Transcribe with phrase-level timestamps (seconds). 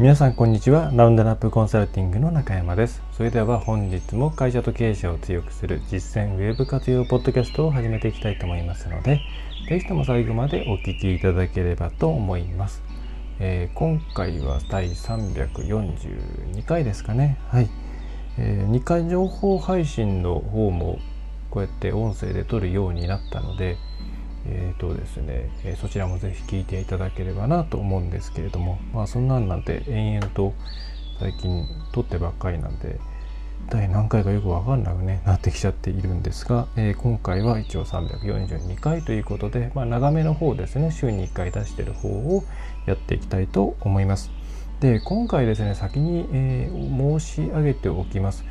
[0.00, 0.90] 皆さんこんにちは。
[0.94, 3.02] ラウンドナップコンサルティングの中山です。
[3.12, 9.20] それでは本日も会社と経営者を強くする実践ウェブ活用ポッドキャストを始めていきたいと思いますので
[9.68, 12.82] ぜひとも最後までお聞きいただければと思います、
[13.40, 17.36] えー、今回は第342回ですかね。
[17.50, 17.68] はい、
[18.38, 20.98] えー、2回情報配信の方も
[21.50, 23.76] こうやって音声で撮るようになったので
[24.52, 30.52] えーとですね、えそちらもぜひ聞いていただければなと思うんですけれどもまあそんなんなんて延々と
[31.20, 32.98] 最近撮ってばっかりなんで
[33.68, 42.42] 第何回かよく分かんなく、ね、なってきちゃっているんですが、えー、今回は一応342回ということで、まあ、長めの方ですね週に1回出してる方を
[42.86, 44.30] やっていきたいと思います。
[44.80, 48.44] で今回ですね先に、えー、申し上げておきます。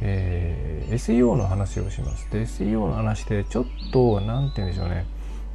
[0.00, 2.30] えー、SEO の話をします。
[2.30, 5.06] で SEO の話でちょっと何て言うんでしょうね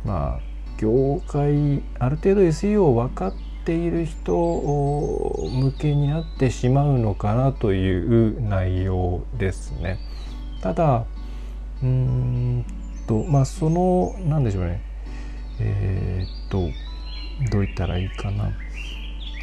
[0.06, 3.34] まあ業界ある程度 SEO を分かっ
[3.66, 10.00] ている人向けになってしまうのかなという内容ですね。
[10.62, 11.06] ただ
[11.84, 12.66] うん
[13.08, 14.82] とまあその何でしょうね
[15.60, 16.60] えー、っと
[17.52, 18.52] どう言ったらいいかな。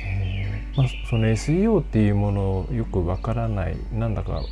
[0.07, 4.43] えーまあ、その SEO っていうものをよくわからないなんだか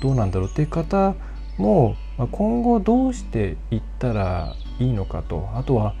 [0.00, 1.14] どうなんだろうっていう方
[1.58, 5.48] も、まあ、今後どうしていったらいいのかと。
[5.54, 5.94] あとは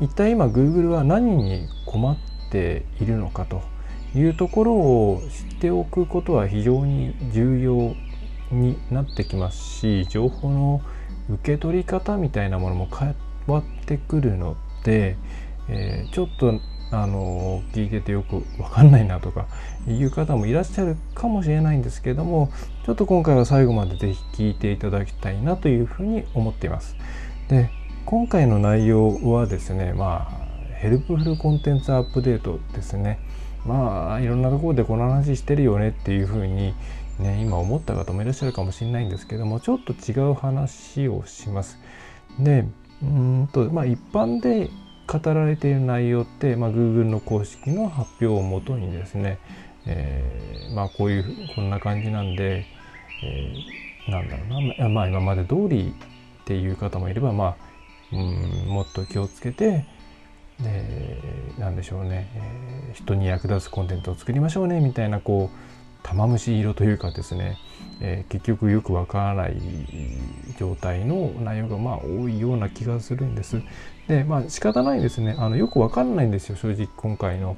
[0.00, 2.16] 一体今 Google は何に困っ
[2.50, 3.62] ているのかと
[4.14, 5.22] いうところを
[5.52, 7.94] 知っておくことは非常に重要
[8.50, 10.80] になってきますし情報の
[11.28, 13.14] 受け取り方みたいなものも変
[13.46, 15.16] わってくるので、
[15.68, 16.60] えー、ちょっと
[16.92, 19.46] あの聞いててよく分かんないなとか
[19.86, 22.50] いう方もいらっしゃるかもしれないんですけども
[22.90, 26.96] ちょっと今回は最後まで是非聞いていただきたいなというふうに思っています。
[27.48, 27.70] で
[28.04, 33.20] 今回の内容はですねまあヘルプフルコンテンツアップデートですね
[33.64, 36.74] まあいろんなところでこの話してるよねっていうふうに
[37.20, 41.78] ね今思った方もいらっしゃるかもしれないんですけどもちょっと違う話をします。
[42.40, 42.66] で
[43.04, 44.68] うんとまあ一般で
[45.06, 49.38] 語られている内容って、まあ、Google の公式の発表をもとにですね、
[49.86, 52.66] えー、まあこういうこんな感じなんで、
[53.22, 55.94] えー、なんだろうな、まあ、今まで通り
[56.42, 57.70] っていう方もいればまあ
[58.12, 59.86] うんもっと気をつけて
[60.60, 61.22] で
[61.58, 65.70] 何でしょうね、えー、人に役立つコンテンツを作りましょうねみたいなこう
[66.02, 67.58] 玉虫色というかですね、
[68.00, 69.60] えー、結局よくわからない
[70.58, 73.60] 状態の内容がまあ多いような気がするんです。
[74.08, 75.36] でまあ仕方ないですね。
[75.38, 77.56] あのよくわかんないんですよ正直今回の。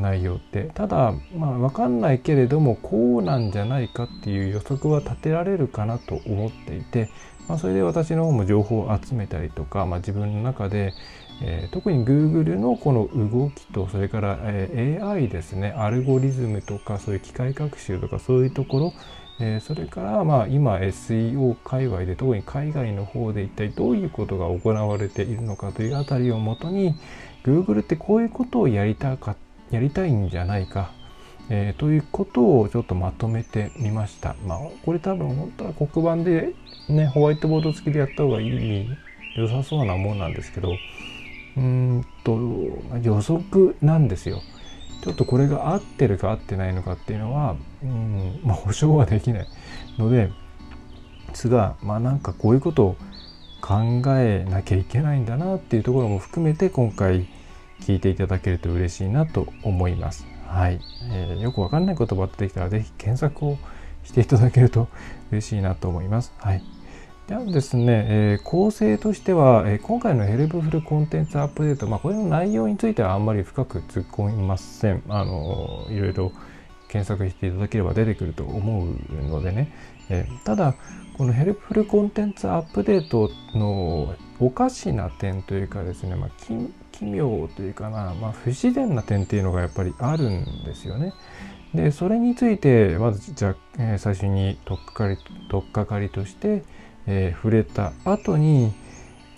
[0.00, 7.10] 内容ってただまあ分かんないけれどもこうなんじゃないかっていう予測は立てられるかなと思っていて
[7.50, 10.94] まあ、それで私の方も情報を集めたりとか、まあ、自分の中で、
[11.42, 18.92] えー、特に Google のこの動きとそれから、えー、AI ですねアルゴリズムとかそういう機械学習とかそういうところ、
[19.40, 26.94] え、それからまあ今 SEO 界隈で特に海外の方で一体どういうことが行われているのかというあたりをもとに
[27.42, 29.49] Google ってこういうことをやりたかった。
[29.70, 30.92] やりたいんじゃないか
[31.52, 34.36] えー、ということをちょっとまとめてみました。
[34.46, 36.54] まあ、これ多分本当は黒板で
[36.88, 38.88] ね、ホワイトボード付きでやった方がいい、
[39.36, 40.70] 良さそうなもんなんですけど、
[41.56, 42.38] うんと、
[43.02, 44.40] 予測なんですよ。
[45.02, 49.46] ちょっとこれが合ってるか合ってないのかっていうのは、うん、まあ、保証はできない
[49.98, 50.30] ので、
[51.30, 52.96] ですが、まあなんかこういうことを
[53.60, 57.26] 考えなきゃいけないんだなっていうところも含めて今回
[57.80, 60.26] 聞いていただけると嬉しいなと思います。
[60.46, 60.80] はい、
[61.10, 63.58] えー、よくわかんない言葉出てきたら是非検索を
[64.04, 64.88] していただけると
[65.30, 66.32] 嬉しいなと思います。
[66.38, 66.62] はい。
[67.28, 75.02] ではですね、えー、構成としては、えー、今回の helpful コンテンツアップデート、まあ、これの内容についてはあんまり深く突っ込みません。
[75.08, 76.32] あのいろいろ
[76.88, 78.96] 検索していただければ出てくると思う
[79.28, 79.72] のでね。
[80.08, 80.74] えー、ただ、
[81.16, 86.30] この helpful コンテンツアップデートのおかしな点というかですね、まあ、
[87.00, 91.14] 奇妙というかな、まあ、不自然な点っていうのがやっぱりあるんですよね。
[91.74, 96.62] でそれについてまずじゃ、えー、最初に取っかかりっかかりとして、
[97.06, 98.72] えー、触れた後に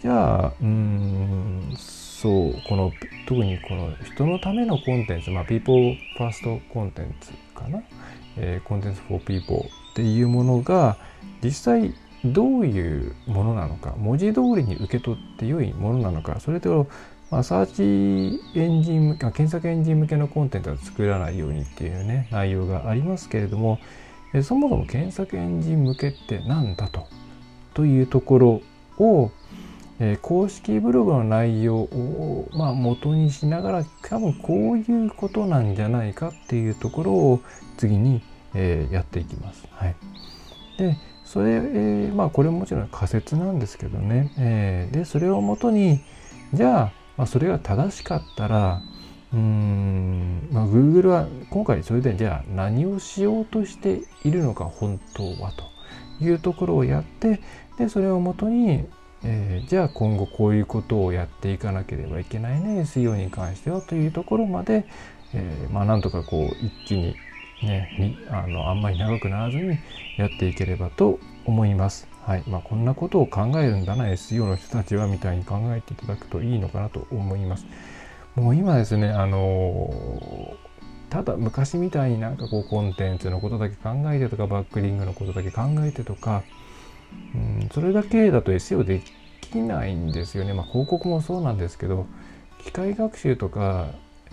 [0.01, 2.91] じゃあうんそうこの
[3.27, 7.83] 特にこの人のためのコンテンツ、まあ、People First コンテンツかな、
[8.39, 10.97] えー、コンテンツ for People っていうものが
[11.45, 11.95] 実際
[12.25, 16.87] どういうものなのか文字通りに受け取って良いものなのかそれと
[17.33, 23.79] まあ、サーチエンジン向け検索エンジン向けのコンテンツは作らないようにっていうね内容がありますけれども
[24.43, 27.07] そもそも検索エンジン向けって何だと？
[27.73, 28.63] というところ
[28.99, 29.31] を、
[29.99, 37.41] えー、公式ブログの内容を、まあ、元にしながら多分こういうことなんじゃないかっていうところを
[37.79, 38.21] 次に、
[38.55, 39.67] えー、やっていきます。
[39.71, 39.97] はい、
[40.77, 46.01] でそれ、えー、まあこれももちろん仮説なんですけどね、え、でそれをもとに
[46.53, 48.83] じゃあまあ、それが正しかったら
[49.33, 55.65] うーん、まあ、Google は今回それでじゃあ何をしようとしているのか本当はと
[56.25, 57.41] いうところをやって
[57.79, 58.87] でそれをもとに、
[59.23, 64.85] えー、じゃあ今後こういうことをやっていかなければいけないね SEO に関してはというところまで、
[65.33, 67.15] えー、まあなんとかこう一気に
[67.63, 69.79] ねあのあんまり長くならずに
[70.17, 72.12] やっていければと思います。
[72.25, 77.67] はいまあ、こんなことを考えるんだな SEO の人たちはみたいに考えていただくといいのかなと思います。
[78.37, 80.57] もう今ですね、あの
[81.11, 86.43] ただ昔みたいになんかこうコンテンツのことだけ考えてとかバックリングのことだけ考えてとか、
[87.35, 89.03] うん、それだけだと SEO で
[89.41, 90.55] きないんですよね。
[90.55, 92.07] まあ、広告もそうなんですけど
[92.65, 93.89] 機械学習とか、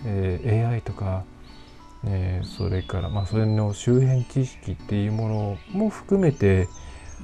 [0.06, 1.24] えー、AI とか、
[2.04, 6.68] えー、それから、まあ、それの周辺知識っていうものも含めて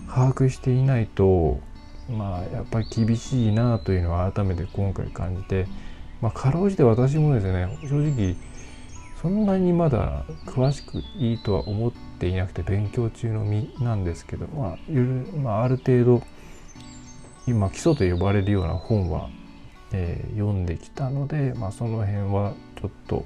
[0.09, 1.61] 把握していないと
[2.09, 5.67] まあやっぱり厳しいなというのは改めて今回感じて、
[6.21, 8.37] まあ、かろうじて私もですね正直
[9.21, 16.23] そんなにまだ詳しくいいとは思っていなくて勉強中の身なんですけど、まあ、まあ、ある程度
[17.47, 19.31] 今基礎と呼ばれるような本は、
[19.93, 23.25] えー、読んできたので、まあ、その辺はちょっと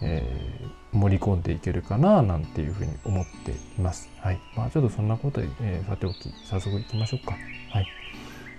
[0.00, 4.08] えー、盛り込んでいけるかななんていうふうに思っています。
[4.20, 4.40] はい。
[4.56, 7.36] まあちょっとそんなことで、えー、さておき、早速いきましょうか。
[7.70, 7.86] はい。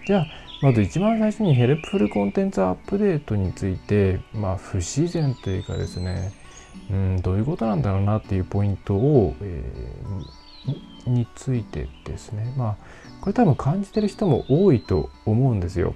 [0.06, 0.28] じゃあ、
[0.62, 6.32] まず一番最初にヘルプフルコンテンツアップデートについて、まあ不自然というかですね、
[6.92, 12.76] うん、どういうことなんだろうなっていうポイントを、えー、についてですね、まあ
[13.22, 15.96] これ多分感じてる人も多いと思うんですよ。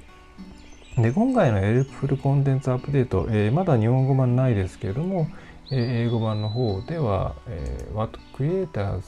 [0.98, 5.28] で今回のエルプフルコンテンツアップデート、えー、まだ日本語版ないですけれども、
[5.72, 9.04] え、英語版の方では、え、What creators、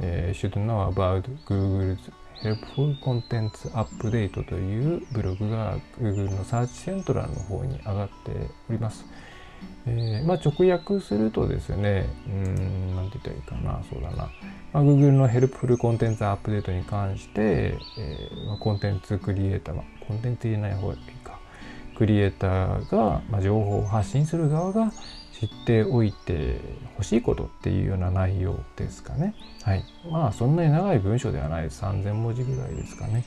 [0.00, 1.98] え、should know about Google's
[2.42, 8.12] Helpful Contents Update というブログが Google のサーチセントラルの方に上がって
[8.68, 9.04] おります。
[9.86, 14.28] えー、まあ、直訳するとですね、うん、なんて言ったらいいかな、そうだな。
[14.72, 21.38] まあ、Google のヘルプフルコンテンツアップデートに関して、えーまあ、コンテンツクリエイター、まあ、コンテンツ入れない方がいいか。
[21.96, 24.92] クリエイターが、まあ、情報を発信する側が
[25.42, 26.60] 知っておいて
[26.96, 29.34] ほしいことっていうような内容ですかね。
[29.64, 29.84] はい。
[30.08, 31.82] まあそんなに長い文章ではないです。
[31.82, 33.24] 3000文字ぐらいですかね。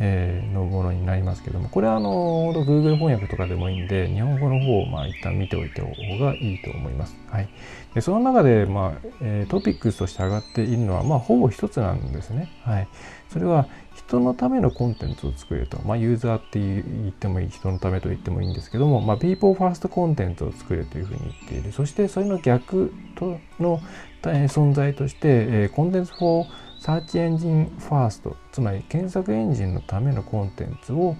[0.00, 5.88] えー、のものになりますけども、これはあの、Google 翻訳とかでもいいんで、日本語の方をまあ一旦見ておいた方
[6.18, 7.16] がいいと思います。
[7.30, 7.48] はい。
[7.94, 12.48] でその中で、まあえー、トピックスとして上がっているのは、まあほぼ一つなんですね。
[12.64, 12.88] はい。
[13.28, 13.68] それは
[14.12, 21.72] 人のためのコンテンツを作ると、まあ、ユーザーって言ってもいい人のためと言ってもいいんですけども、まあ、people first コンテンツを作るというふうに言っている。
[21.72, 23.80] そしてそれの逆との
[24.22, 26.46] 存在として、え、コンテンツ for
[26.82, 31.16] Search Engine First つまり検索エンジンのためのコンテンツを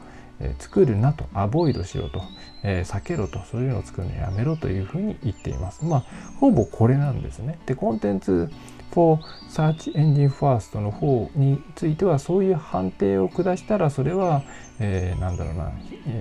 [0.59, 2.21] 作るなと、アボイドしろと、
[2.63, 5.85] えー、避けろと、そういうのを作るのやめろというふうに言っています。
[5.85, 6.05] まあ、
[6.41, 7.59] ほぼこれなんですね。
[7.65, 8.51] で、コンテンツ
[8.93, 9.19] for
[9.49, 14.43] Search Engine First の方についてはそういう判定を下したらそれは、
[14.79, 15.73] えー、なんだろうな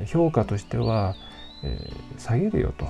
[0.08, 1.16] 評価としては、
[1.64, 2.86] えー、下げるよと、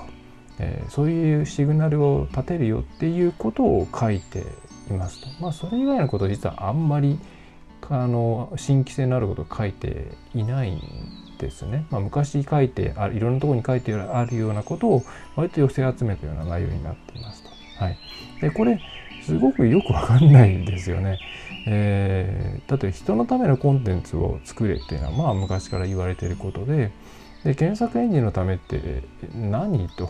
[0.60, 4.46] えー、そういうシグナルを立てるよっていうことを書いて
[4.90, 5.28] いますと。
[5.42, 7.20] まあそれ以外のこと実はあんまり
[7.90, 10.82] あの新規性のあることを書いていないん
[11.38, 11.86] ですね。
[11.90, 15.04] まあ、昔書いてあいろんなところに書いてあるようなことを
[15.36, 17.50] 割と寄せ集めたような内容になっていますと。
[17.84, 17.98] はい、
[18.40, 18.80] でこれ
[19.22, 21.20] すごくよくわかんないんですよね。
[21.68, 26.92] えー、だって人のためのコンテンツを作れっていうのはまあ昔から言われてることで
[27.44, 30.10] で検索エンジンのためって何と、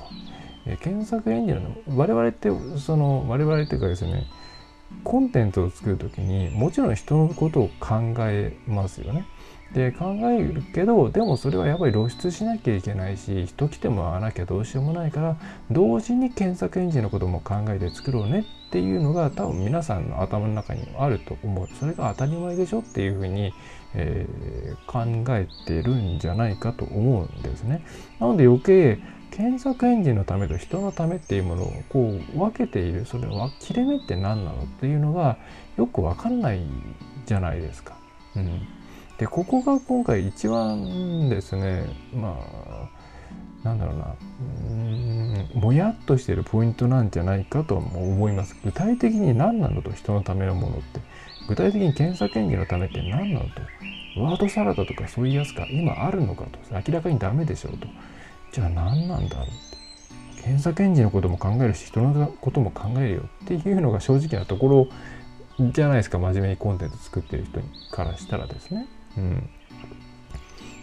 [0.65, 4.27] え検索エンジンの我々ってその我々っていうかですね
[5.03, 9.25] コンテンツを作る時にもちろん人のことを考えますよね。
[9.74, 15.38] で考えるけどでもそれはやっぱり露出しなきゃいけないし人来てもらわなきゃどうしようもないから
[15.70, 23.53] 同時に検索エンジンのことも考えて作ろうねっていうのが多分皆さんの頭の中にあると思うそれが当たり前でしょっていうふうに、
[23.93, 27.86] えー、考えてるんじゃないかと思うんですね。
[28.20, 29.00] なので余計
[29.31, 35.38] 検索エンジンのためと人のためっていうものをこう分けているそれは切れ目って何なのっていうのが
[35.77, 36.62] よく分かんない
[37.25, 37.96] じゃないですか。
[38.36, 38.80] うん
[39.21, 42.89] でここが今回一番ですねまあ
[43.63, 44.15] なんだろうな
[44.67, 48.55] うんもやっとしてるポイントなんじゃないかと思います。
[48.65, 50.99] 具体的に何なのと人のためのものって。
[51.47, 53.61] 具体的に検索演技のためって何なのと。
[54.19, 56.59] ワードサラダとかそういうやつか今あるのかと。
[56.73, 57.87] 明らかにダメでしょうと。
[58.51, 59.49] じゃあ何なんだろうっ
[60.35, 60.41] て。
[60.41, 64.89] 検索エンジンのことも考えるし人のことも考えるよっていうのが正直なとこ
[65.59, 67.61] ろじゃないですか真面目にコンテンツ作ってる人
[67.95, 68.87] からしたらですね。
[69.18, 69.50] うん、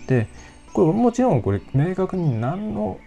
[0.07, 0.29] で
[0.73, 2.99] これもちろんこれ明確に何の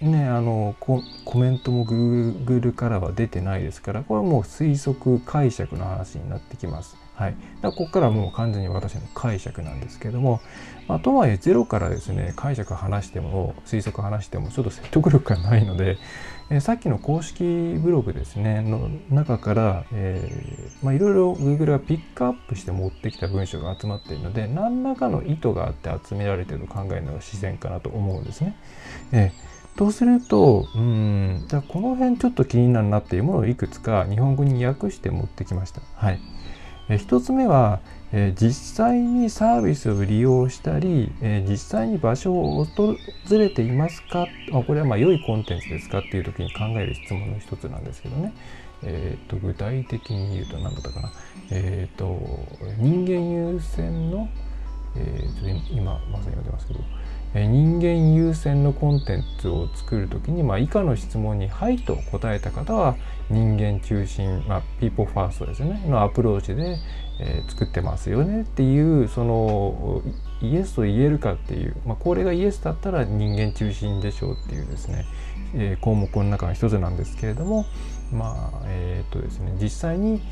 [0.00, 1.02] ねあのコ
[1.38, 6.96] メントも Google からは出てないですからこれはもう推測解釈の話になってきます。
[7.14, 10.42] はい、だここからはもう完全に私の解釈なんですけども、
[10.86, 15.96] まあ、とはいえゼロからですね解釈話しても推測話してもちょっと説得力がないので、
[16.48, 17.42] え、さっきの公式
[17.82, 19.94] ブログですねの中から、い
[20.82, 28.56] ろいろ Google がピックアップして持ってきた文章が集まっているので何らかの意図があって集められていると考えるのが自然かなと思うんですね。
[29.12, 35.80] えー、とするとうんじゃあこの辺ちょっと気になるなっていうものをいくつか日本語に訳して持ってきました。
[35.94, 36.20] はい。
[36.88, 37.80] え1つ目は、
[38.12, 42.96] え実際にサービスを利用したり、え実際に場所を訪
[43.32, 44.26] れていますか？
[44.66, 48.32] これはまあ良いコンテンツですかっていう時に考える質問の一つなんですけどね。
[48.82, 51.10] えー、と具体的に言うと何だったかな、
[51.50, 52.20] えー、と
[52.78, 54.28] 人間優先の、
[54.94, 56.80] えー、と今まさに読んでますけど、
[57.38, 62.96] え人間優先のコンテンツを作る時に、まあ、以下の質問に「はい」と答えた方は
[63.28, 66.78] 人間中心、まあ、ピーポーファーストですねのアプローチで、
[67.20, 70.02] えー、作ってますよねっていうその
[70.40, 75.04] イエスと言えるかっていう、まあ、これがイエスだったら人間中心でしょうっていうですね、
[75.54, 77.66] えー、項目の中の一つなんですけれども
[78.12, 80.22] まあえっ、とですね実際に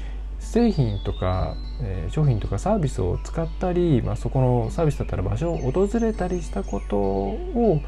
[0.44, 7.80] 製品とか、えー、商品とかサービスを使ったり、まあ、そこのサービスだったら場所を訪れたりしたことを、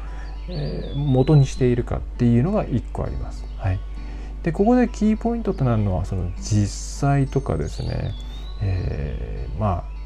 [0.49, 3.45] えー、元にしているかっていうのが1個あります。
[3.57, 3.79] はい、
[4.43, 6.67] でここでキーポイントとなるのはその実
[6.99, 8.13] 際とかですね、
[8.61, 9.97] えー、まあ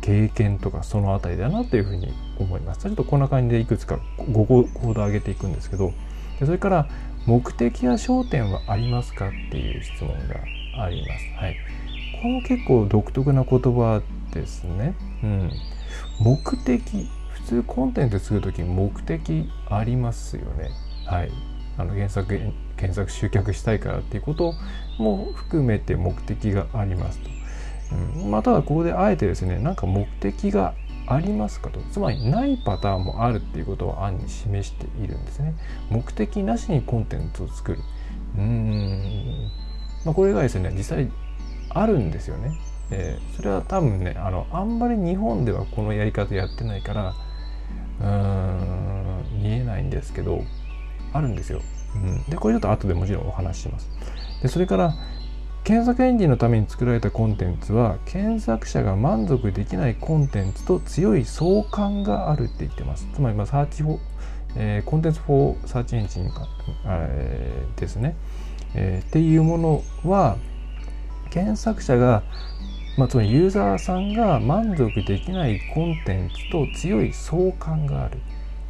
[0.00, 2.80] 経験とかその辺りだなというふうに思います。
[2.80, 5.92] ちょっとこんな感じでいくつか5個ほど上げていくんですけど
[6.40, 6.88] でそれから
[7.26, 11.24] 目的や焦点はありますかっていう質問があります。
[11.36, 11.56] はい、
[12.20, 14.94] こも結構独特な言葉ですね。
[15.22, 15.52] うん、
[16.20, 20.70] 目的普通コンテンツ作る時目的ありますよね。
[21.06, 21.30] はい、
[21.78, 22.38] あの検索
[22.76, 24.54] 検索集客したいからっていうこと
[24.98, 27.30] も含めて目的がありますと。
[28.22, 28.30] うん。
[28.30, 30.74] まあ、ただここであえてですねなんか目的が
[31.06, 31.80] ありますかと。
[31.90, 35.54] つまりないパターンもあるっていうことを案に示しているんですね。
[35.90, 37.78] 目的なしにコンテンツを作る。
[38.36, 39.50] うーん、
[40.04, 41.10] まあ、これがですね実際
[41.70, 42.52] あるんですよね、
[42.90, 47.14] えー、それは多分ねあのあんまり日本ではこのやり方やってないから
[48.00, 50.42] うーん見えないんですけど
[51.12, 51.60] あるんですよ、
[51.94, 53.88] うん、でこれちょっと後でもちろんお話しします。
[54.42, 54.94] でそれから
[55.62, 63.06] 検索エンジンのために作られたコンテンツは検索者が満足できないコンテンツと強い相関があるって言ってます。
[63.14, 63.98] つまりまあサーチフォ
[64.56, 66.48] えー、コンテンツフォーサーチエンジンか、
[66.86, 68.16] えー、ですね、
[68.74, 70.38] えー、っていうものは
[71.30, 72.22] 検索者が、
[72.98, 78.18] まあ、つまりユーザーさんが満足できないコンテンツと強い相関がある。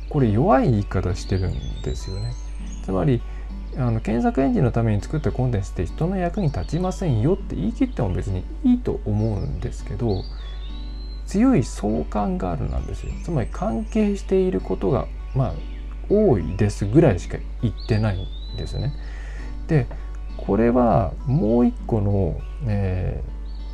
[0.08, 2.32] これ弱い言い方してるんですよね。
[2.84, 3.22] つまり
[3.76, 10.24] あの検索エンジンのために作ったコンテンツって人の役に立ちませんよって言い切っても別にいいと思うんですけど
[11.26, 13.12] 強い相関があるなんですよ。
[13.24, 15.52] つまり関係していることがまあ
[16.08, 18.92] 多いですぐらいしか言ってないんですね。
[19.68, 19.86] で
[20.46, 23.22] これはもう一個の、え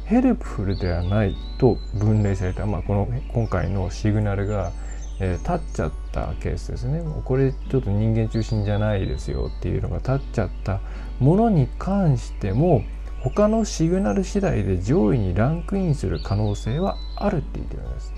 [0.04, 4.72] ー、 helpful ではないと分類された、まあ、この今回のシグナルが、
[5.20, 10.80] えー、立っちゃったケースですねこれちょっと人間中心じゃないですよっていうのが立っちゃった
[11.18, 12.84] ものに関しても
[13.20, 18.14] 他のシグナル次第で上位にランクインする可能性はあるって言ってるんです。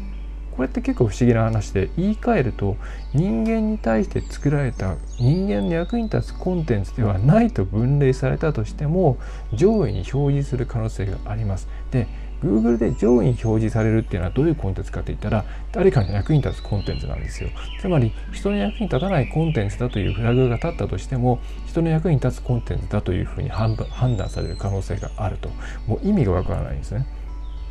[0.59, 2.77] これって結構不思議な話で言い換えると
[3.15, 9.19] 人間に対して作られた人間の役に立つコンテンツではないと分類されたとしても
[9.55, 11.69] 上位に表示する可能性があります。
[11.93, 12.09] で
[12.43, 17.51] Google で上位に表示されるっていうのはどういうコンテンツかって言ったら誰かの役に立つコンテンツなんですよ
[17.81, 25.51] つまり人の役に立たないコンテンツだというフラグが立ったとしても人の役に立つコンテンツだというふうに判断される可能性があると
[25.87, 27.07] もう意味がわからないんですね。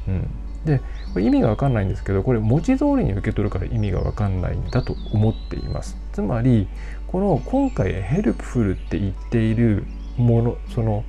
[0.10, 0.29] うん、
[0.67, 0.81] で
[1.13, 5.97] これ意味がわかんないんですけどこれ文字通りに受け取るから意味がわかんないんだと思っています。
[6.13, 6.67] つまり
[7.07, 9.86] この今回 helpful って言っている
[10.17, 11.03] ものその、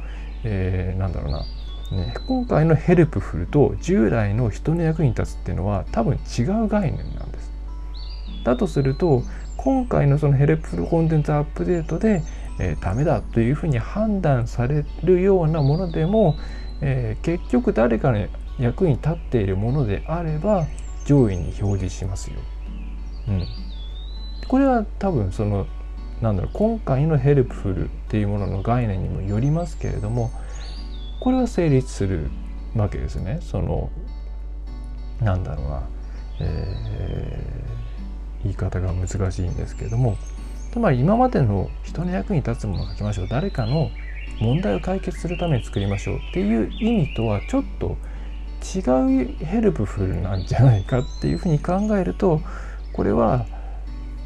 [0.45, 1.45] えー、なんだろうな
[1.91, 7.51] ね、今回の helpful と従来の人の役に立つっていうのは多分違う概念なんです。
[8.45, 9.23] だとすると
[9.57, 12.23] 今回のその helpful コンテンツアップデートで、
[12.61, 16.37] えー、ダメだというふうに判断されるようなものでも、
[16.81, 18.27] えー、結局誰かの
[18.59, 20.67] 役に立っているものであれば
[21.07, 22.37] 上位に表示しますよ。
[23.29, 23.47] うん、
[24.49, 25.67] これは多分その
[26.21, 30.31] なんだろう今回の helpful っていうものの概念にもよりますけれども
[31.21, 32.31] これは成立する
[32.75, 33.39] わけですね。
[33.43, 33.91] その
[35.21, 35.83] なんだろうな、
[36.41, 40.17] えー、言い方が難しいんですけれども
[40.73, 43.91] つまり今までの人の役に立つものを書きましょう誰かの
[44.41, 47.97] 問題を解決するために作りましょうっていう意味とはちょっと
[48.63, 52.41] 違う helpful なんじゃないかっていうふうに考えると
[52.93, 53.47] これは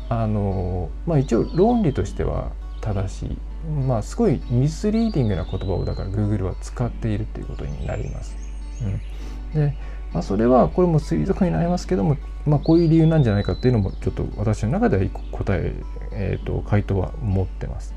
[0.09, 3.39] あのまあ一応論理としては正しい
[3.87, 8.37] まあすごいミスリーディングな言葉をだから Google は使っているっていうことになります。
[8.83, 9.77] うん、で、
[10.13, 15.75] まあ、それはこれも推測になりますけども、まあ、こういう理由なんじゃないかっていうのもちょっと私の中では一個答え
[16.15, 17.95] えーと、回答は持ってます。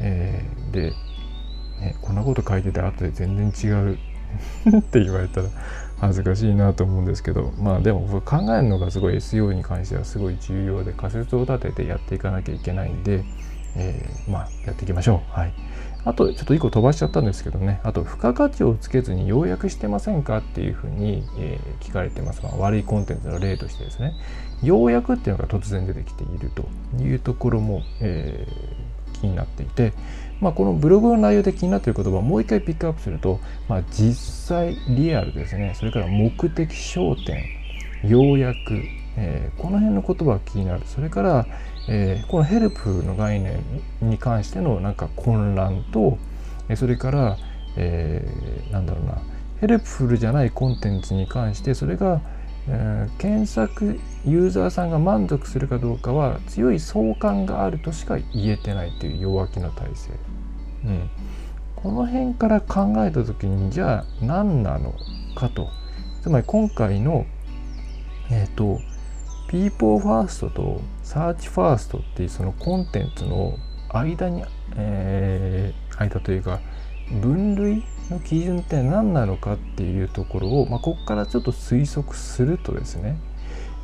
[0.00, 0.90] えー、で、
[1.80, 3.98] ね、こんなこと書いてて後で全然違う
[4.78, 5.48] って言われたら
[6.00, 13.24] 恥ずかしいなと思うんですけどまあでも僕考えるのがすごい SEO に関してはすごい重要で仮説を立ててやっていかなきゃいけないんで、
[13.76, 15.32] えー、まあ、やっていきましょう。
[15.32, 15.52] はい。
[16.04, 22.42] あと、ちょっと1個飛ばしちゃったんですけどね、あと、付加価値をつけずに要約してませんかっていうふうに、えー、聞かれてます。
[22.42, 24.14] まあ、悪いコンテンツの例としてですね、
[24.62, 26.68] 要約っていうのが突然出てきていると
[27.02, 29.92] いうところも、えー、気になっていて、
[30.40, 35.74] まあ、このブログの内容で気になっている言葉をもう一回ピックアップすると、まあ、実際リアルですね。
[35.76, 37.44] それから目的焦点
[38.04, 38.82] 要約、
[39.16, 40.82] えー、この辺の言葉が気になる。
[40.86, 41.46] それから、
[41.88, 43.60] えー、このヘルプの概念
[44.00, 46.18] に関してのなんか混乱と
[46.76, 47.36] それから、
[47.76, 49.22] えー、なんだろうな。
[49.60, 52.20] helpful じゃないコンテンツに関してそれが、
[52.68, 60.10] えー、検索ユーザーさんが満足するかどうかは強い相関があるとしか言えてないという弱気な体制、
[60.84, 61.10] うん、
[61.76, 64.94] この辺から考えた時にじゃあ何なの
[65.34, 65.68] かと。
[66.22, 67.26] つまり今回の
[68.30, 68.80] えっ、ー、と
[69.48, 73.56] ピーポーファーストとサーチファーストっていうそのコンテンツの
[73.88, 74.44] 間に、
[74.76, 76.60] えー、間というか
[77.22, 83.18] 分類の基準って何なのかっていうところを、まあ、ここからちょっと推測するとですね、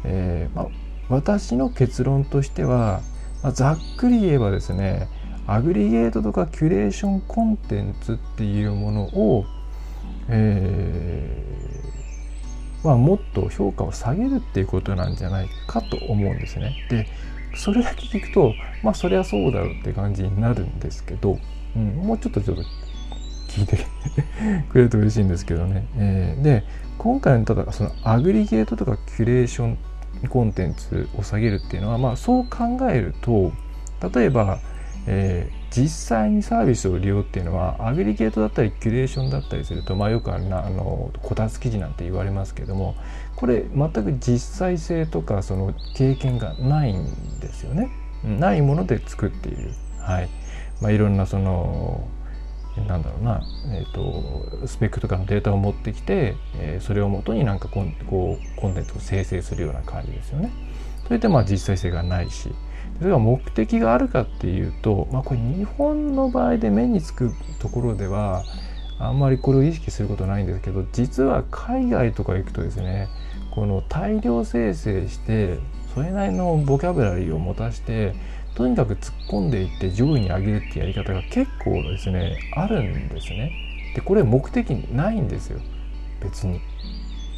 [0.04, 0.66] えー、まあ、
[1.08, 3.00] 私の結論としては、
[3.42, 5.08] まあ、ざっくり言えばですね
[5.46, 9.44] アグリゲートとかキュレーションコンテンツっていうものを、
[10.28, 11.54] え
[12.84, 16.76] まあ、もっと評価を下げるっていうことなんじゃないかと思うんですね。
[16.90, 17.06] で
[17.56, 18.52] それだけ聞くと
[18.82, 21.38] まあそりゃそうだろうって感じになるんですけど、
[21.76, 22.62] うん、もうちょっとちょっと
[23.48, 23.78] 聞いて
[24.70, 25.86] くれると嬉しいんですけどね。
[25.96, 26.64] えー、で
[26.98, 29.78] 今回のただそのアグリゲートとかキュレーション
[30.28, 33.52] コンテンツを下げるっていうのはまあそう考えると
[34.14, 34.58] 例えば
[35.06, 42.96] えー、実際にサービスを利用っていうのはアグリゲートだったりキュレーションだったりすると、まあ、よくあのこたつ記事なんて言われますけども
[43.36, 47.90] これ全く実際性とかその経験がないんですよね。
[48.24, 49.72] ないもので作っている。
[49.98, 50.28] はい
[50.80, 52.08] まあ、いろんなその
[52.88, 57.86] なんだろうな、えーと、スペックとかのデータを持ってきて、えー、それをもとになんかこう
[58.60, 60.50] コンテンツを生成するような感じですよね。
[61.04, 62.50] それでまあ実際性がないし、
[62.98, 68.44] それが目的があるかっていうと、まあ、これ日本の場合で目につくところでは
[68.98, 73.08] あんまりこれを意識することないんですけど実は海外とか行くとですね
[73.54, 75.58] この大量生成して
[75.94, 78.14] それなりのボキャブラリーを持たして
[78.56, 83.50] とにかく突っ込んでいって上位に上げるってやり方が結構ですねあるんですね。
[83.94, 85.60] でこれ目的ないんですよ
[86.20, 86.60] 別に。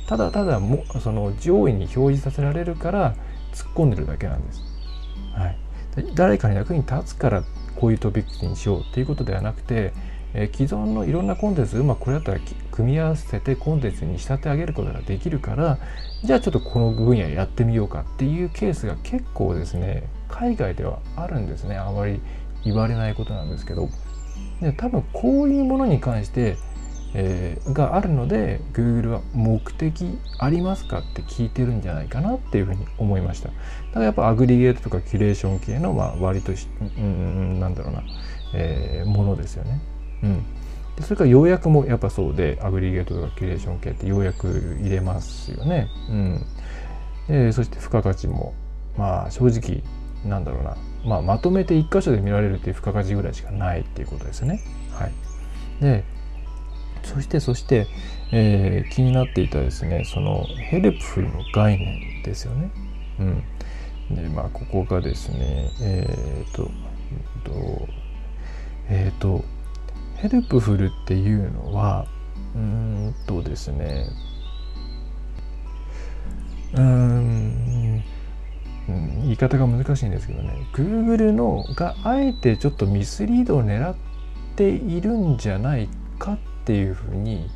[0.08, 3.14] ただただもその上位に表示させられるから
[3.52, 4.65] 突っ込んでるだけなんです。
[5.36, 5.56] はい、
[6.14, 7.44] 誰かに役に立つから
[7.76, 9.92] こういうトピックにしようっていうことではなくて、
[10.34, 15.78] え、既存のいろんなコンテンツうまくこれだったら組み合わせてコンテンツに仕立て上げることができるから
[16.24, 21.76] じゃあちょっとこの分野やってみようかっていうケースが結構ですね海外ではあるんですね。
[21.76, 22.20] あまり
[22.64, 23.88] 言われないことなんですけど。
[24.60, 26.56] で多分こういうものに関して
[27.18, 38.02] えー、があるので Google は目的ありますかって聞いてるんじゃないかなっていうふうに思いましただからやっぱアグリゲートとかキュレーション系のまあ割とし、うん、なんだろうな、
[38.52, 39.80] えー、ものですよね。
[40.22, 40.44] うん
[40.96, 45.88] でそれから要約もやっぱそうでアグリゲートとかキュレーション系って要約入れますよね。
[46.08, 46.46] うん、
[47.28, 48.54] でそして付加価値も
[48.96, 49.82] まあ正直
[50.24, 54.62] なんだろうな、まあ、まとめて1箇所で見られるっていう付加価値ぐらいしかないっていうことですね。
[54.90, 55.12] はい、
[55.82, 56.15] で
[57.06, 57.86] そしてそして、
[58.32, 62.70] えー、気になっていたですねその helpful の概念ですよね。
[63.20, 63.22] う
[64.12, 66.70] ん、でまあここがですねえっ、ー、と
[68.88, 69.44] えっ、ー、と
[70.16, 72.06] helpful っていうのは
[72.54, 74.08] うんとですね
[76.74, 78.02] うん
[78.88, 83.94] 言い方が難しいんですけどね Google のがあえてちょっとミスリードを狙っ
[84.56, 85.88] ているんじゃない
[86.18, 87.48] かってていうふうに、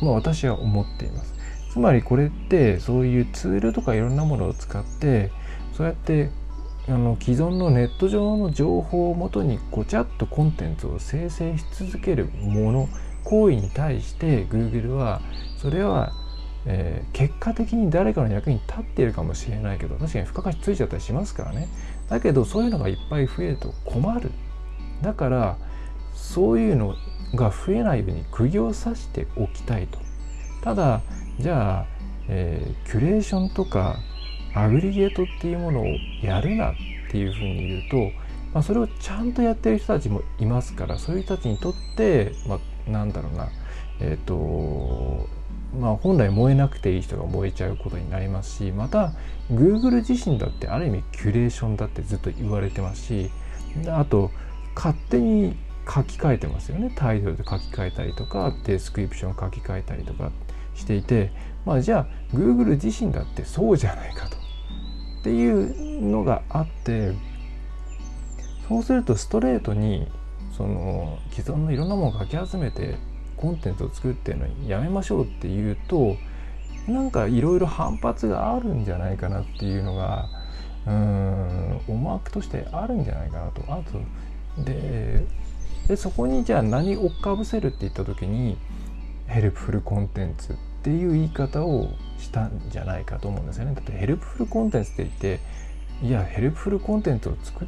[0.00, 1.34] まあ、私は思っています。
[1.70, 5.30] つまりこれってそういうツールとかいろんなものを使って
[5.72, 6.30] そうやって
[6.88, 12.88] あの既存のネット上の情報をもとにごちゃっとコンテンツを生成し続けるもの
[13.22, 15.20] 行為に対して Google は
[15.58, 16.12] それは、
[16.66, 21.68] えー、結果的に誰かの役に立っているかもしれないけど確かに付加価値ついちゃったりしますからね
[22.08, 24.32] だけどそういうのがいっぱい増えると困る
[25.02, 25.56] だから
[26.14, 26.96] そういうの
[27.34, 29.98] が増えないように釘を刺しておきたいと。
[30.62, 31.00] ただ
[31.38, 31.86] じゃあ、
[32.28, 33.96] えー、キュレーションとか
[34.54, 35.86] アグリゲートっていうものを
[36.22, 36.74] やるなっ
[37.10, 37.96] ていうふうに言うと、
[38.52, 43.48] まあ、それをちゃんとやってる人たちもいますからそういう人たちにとって、まあ、なんだろうな
[44.00, 45.28] えっ、ー、と
[45.78, 49.12] まあ本来燃えなくていい人が燃えちゃうことになりますしまた
[49.50, 53.30] Google 自身だってある意味キュレーションだってずっと言われてますし
[53.88, 54.30] あと
[54.74, 55.56] 勝手に
[55.92, 60.30] 書き換えてますよねタイトルで書き換えたりとか description 書き換えたりとか
[60.74, 61.32] していて
[61.64, 67.12] まあじゃあ Google 自身だってそうじゃないかとっていうのがあって
[68.68, 70.06] そうするとストレートに
[70.56, 72.96] その既存のいろんなものをかき集めて
[73.36, 76.16] コンテンツを作っていうのにやめましょうっていうと
[76.86, 80.28] なんかいろいろ反発があるんじゃないかなっていうのが
[80.86, 83.62] うん思惑としてあるんじゃないかなと。
[83.68, 83.82] あ
[84.56, 85.24] とで
[85.90, 88.56] でそこにじゃあ何をかぶせるって言った時に
[89.26, 93.74] helpful コンテンツっていう言い方をしたんじゃないかと思うんですよね。
[93.74, 95.40] だって helpful コンテンツって言って
[96.00, 97.64] いや helpful コンテンツを作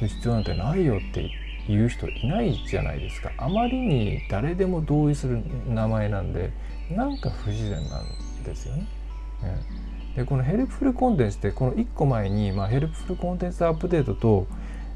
[0.00, 1.30] る必要なんてないよって
[1.68, 3.30] 言う人いないじゃないですか。
[3.38, 6.50] あまりに誰でも同意する名前なんで
[6.90, 8.88] なんか不自然なんですよね。
[10.16, 14.48] でこの helpful コンテンツってこの1個前に、まあ、 helpful コンテンツアップデートと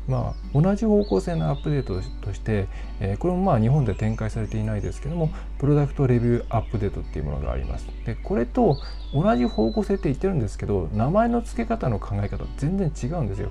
[0.09, 2.69] まあ、同じ方向性のアップデートとして、
[3.01, 7.87] えー、これもまあ日本で展開されていないですけどもプロダクトレビューアップデートっていうものがあります。
[8.05, 8.77] でこれと
[9.13, 13.51] 同じ方向性って言ってるんですけど名前の付け方の考え方全然違うんですよ。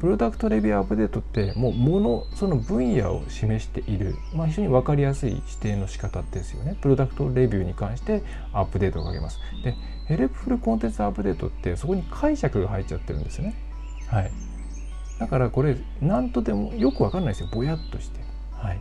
[0.00, 6.76] プロダクトレビューアップデートってもうものその分野を示している、まあ、非常に分かりやすい指定の仕方ですよね。
[6.80, 9.38] プロダクトレビューに関してアップデートをかけます。
[9.62, 13.54] でヘルプフルコンテンツアップデートってそこに解釈が入っちゃってるんですよね。
[14.08, 14.32] はい。
[15.22, 17.48] だからこれ何とでもよくわかんないですよ。
[17.52, 18.18] ぼやっとして。
[18.50, 18.80] はい、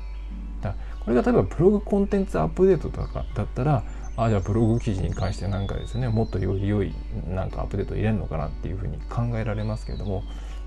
[0.59, 0.73] だ
[1.05, 3.83] これが例えばブログコンテンツアップデートとかだったら
[4.17, 6.95] あじゃあブログ記事に関して何かですねもっとより良い
[7.29, 10.23] なんかアップデート入れるのかなっていうふうに考えられますけれども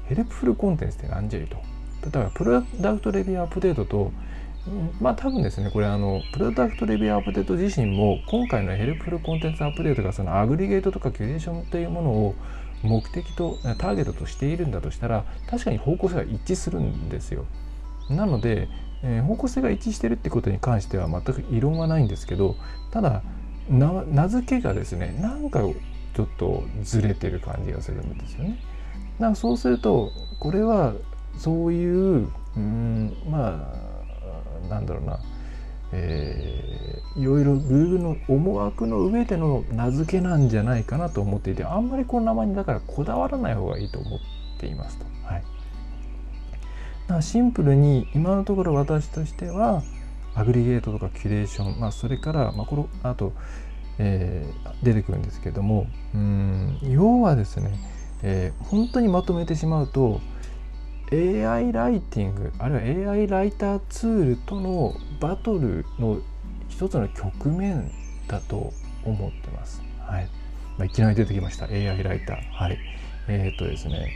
[0.07, 1.57] helpful コンテンツって何じゃいと。
[1.57, 4.13] 例えばプロダクトレビューアップデートと
[5.01, 12.35] まあ多分ですねこれあのプロダクトレビューアップデート自身も今回の helpful コンテンツアップデートがその aggregate とかキュレーションというものを
[12.85, 17.47] 目的とターゲットとしているんだとしたら確かに方向性が一致するんですよ。
[18.11, 18.69] なので、
[19.03, 22.57] えー、方向性が一致してるってことに関しては全く異論はないんですけど
[22.91, 23.23] ただ
[23.69, 25.61] 名付けがですねなんか
[26.15, 28.59] ちょっとずれてる感じがするんですよね。
[29.19, 30.93] だからそうするとこれは
[31.39, 33.73] そういううんま
[34.65, 35.19] あなんだろうな
[35.97, 44.21] えー、いろいろ Google の思惑の上での名付けなんじゃないかなと思っていてあんまりこの名前にだからこだわらない方がいいと思っ
[44.59, 45.05] ていますと。
[45.25, 49.83] はい、だからシンプルに今のところ私としては
[50.35, 53.33] アグリゲートとかキュレーション、まあ、それから、まあ、このあと、
[53.99, 57.79] えー、出てくるんですけどもうん要はですね、
[58.23, 60.21] えー、本当にまとめてしまうと
[61.13, 66.21] AI ライティングあるいは AI ライターツールとのバトルの
[66.69, 67.91] 一つの局面
[68.27, 68.73] だと
[69.05, 69.83] 思ってます。
[70.01, 70.29] はい。
[70.79, 71.67] まあ、いきなり出てきました。
[71.67, 72.51] AI ライター。
[72.51, 72.79] はい。
[73.29, 74.13] えー、っとですね。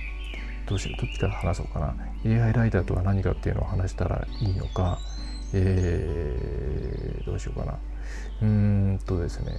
[0.66, 1.00] どうしよう。
[1.00, 1.94] どっちから話そうかな。
[2.24, 4.98] AI ライターとは何かっていうのを話したらいいのか、
[5.54, 7.78] えー、どうしようかな。
[8.42, 9.52] うーんとですね、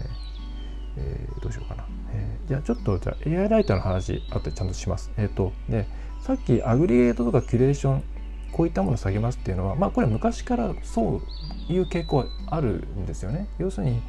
[0.98, 5.12] えー、どうしようかな、えー、じゃあちょっとじゃあ AI ライターの話あとちゃんとします。
[5.18, 5.88] えっ、ー、とで
[6.30, 8.04] さっきアグリゲートとかキュレーション
[8.52, 11.24] こういったものを下げますっていうのはまあこれ昔からそ
[11.68, 13.48] ういう傾向はあるんですよね。
[13.58, 14.00] 要するに、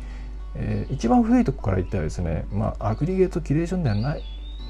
[0.54, 4.22] えー、一番古いとこから言ったらですねまあアグリゲートキュレーションではない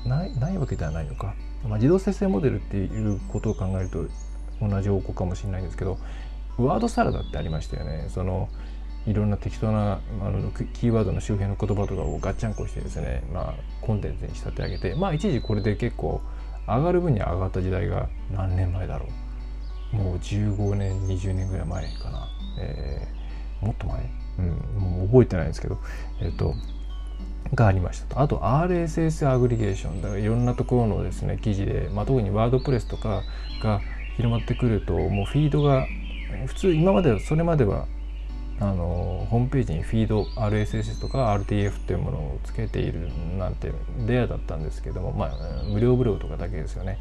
[0.07, 1.35] ないないわけではないのか。
[1.65, 4.07] まあ、自動生成モデルっていうことを考えると
[4.63, 5.99] 同じ方向かもしれないんですけど
[6.57, 8.07] ワードサラダってありましたよね。
[8.11, 8.49] その
[9.09, 16.21] いろんな適当なあのキーワードの周辺の言葉とかをガッチャンコしてですね、まあ、コンテンツに仕立て上げてまあ一時これで結構
[16.77, 19.07] 上がる分に上がった時代が何年前だろ
[19.93, 19.97] う。
[19.97, 22.29] もう15年20年ぐらい前かな、
[22.61, 25.79] えー、もっと前、うん、もう覚えてないんですけど。
[26.21, 26.55] えっ、ー、と
[27.55, 28.21] がありましたと。
[28.21, 30.03] あと RSS アグリゲーション。
[30.03, 33.23] だからいろんなところのですね記事で、まあ、特にワードプレスとか
[33.63, 33.81] が
[34.17, 35.87] 広まってくるともうフィードが
[36.47, 37.87] 普通今まではそれまでは
[38.61, 43.73] あのホームページにフィード RSS とか RTF っていうものをつけているなんて
[44.07, 46.99] レアだったんですけどもまあ無料ブログとかだけですよね。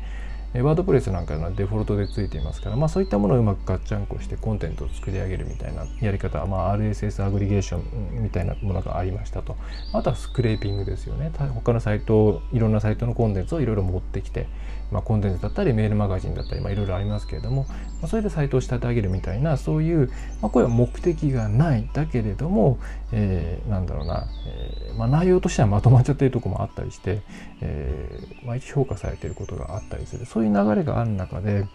[0.56, 9.56] ワードプレスなんかのデフォルトでついていますから、まあ、そういったものをうまくガッチャンコしてコンテンツを作り上げるみたいなやり方、まあ、RSS アグリゲーションみたいなものがありましたと
[9.94, 14.48] あとはスクレーピングですよね他のサイトいろんなサイトのコンテンツをいろいろ持ってきて、
[14.92, 22.80] まあ、コンテンツだったりメールマガジンだったり、まあ、いろいろありますけれども、まあ、それでサイトを仕立て上げるみたいなそういう、まあ、これは目的がないだけれども、
[23.12, 27.22] えー、なんだろうな、えーまあ、内容としてはまとまっちゃってるとこもあったりして、
[27.62, 30.26] えーまあ、評価されていることがあったりする。
[30.26, 31.66] そういう流れがある中で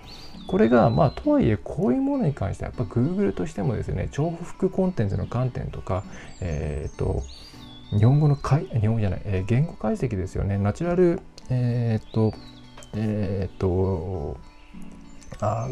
[0.46, 6.04] これがまあとはいえこういうものに関してはやっぱ Google としてもですね重複コンテンツの観点とか
[6.40, 7.22] えっ、ー、と
[7.90, 10.58] 日本語の解日本語じゃない、えー、言語解析ですよね。
[10.58, 12.34] ナチュラルえっ、ー、と
[12.96, 14.36] えっ、と
[15.40, 15.68] あ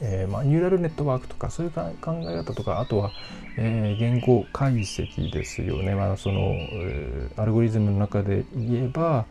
[0.00, 1.90] えーまあ、ニューラルネットワークとかそういう考
[2.22, 3.10] え方とかあとは、
[3.58, 9.26] えー、言語解析ですよね、まあそのえー、アルゴリズムの中で言えば、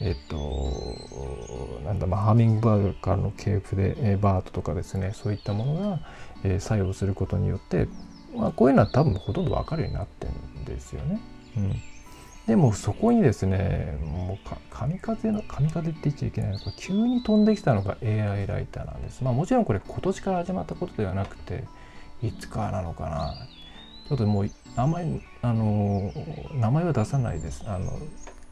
[0.00, 0.72] えっと、
[1.84, 6.00] なんだ、まあ、ハーミングバードからの系譜で、えー、バートとかですね、そういったものが、
[6.44, 7.88] えー、作用することによって、
[8.34, 11.20] まあ、こういうのは多分ほとんど分かるようになってるんですよね。
[11.56, 11.82] うん。
[12.46, 19.24] でもそこにですね、もう神風の、神風って言っちゃいけないのか、急に飛んできたのが AI ライターなんです。
[19.24, 21.64] まあもちろんこれ今年から始まったことではなくて、
[22.22, 23.34] いつからなのかな。
[24.08, 26.12] ちょっともう、あんまり、あの、
[26.54, 27.64] 名前は出さないです。
[27.66, 27.98] あの、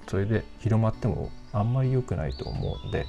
[0.08, 3.06] それで広まってもあんまり良くないと思うんで、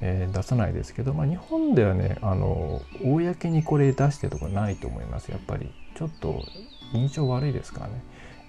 [0.00, 6.42] えー、出さないですけど、まあ、日本ではねあの公にこれ出してるとこないと思いますやっぱりちょっと
[6.92, 8.02] 印象悪いですからね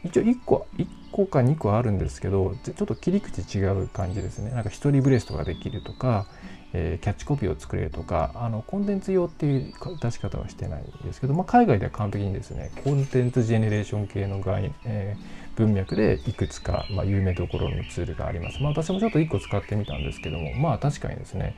[0.04, 6.26] 一応1個1個か2個あるんですけどちょっと切り口違う感じですねなんか一人ブレストができるとか、
[6.74, 18.60] えー、キャッチコピーを作れるとかあのコンテンツ用っていう出し方はしてないんですけど、まあ、海外では完璧にですねコンテンツジェネレーション系の概、えー文脈でいくつか、まあ、有名どころのツールがあります。
[18.62, 21.56] まあ、私もちょっと1個使ってみたんですけども、まあ確かにですね、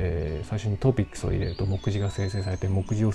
[0.00, 3.12] えー、最初にトピックスを入れると目次が生成されて目次を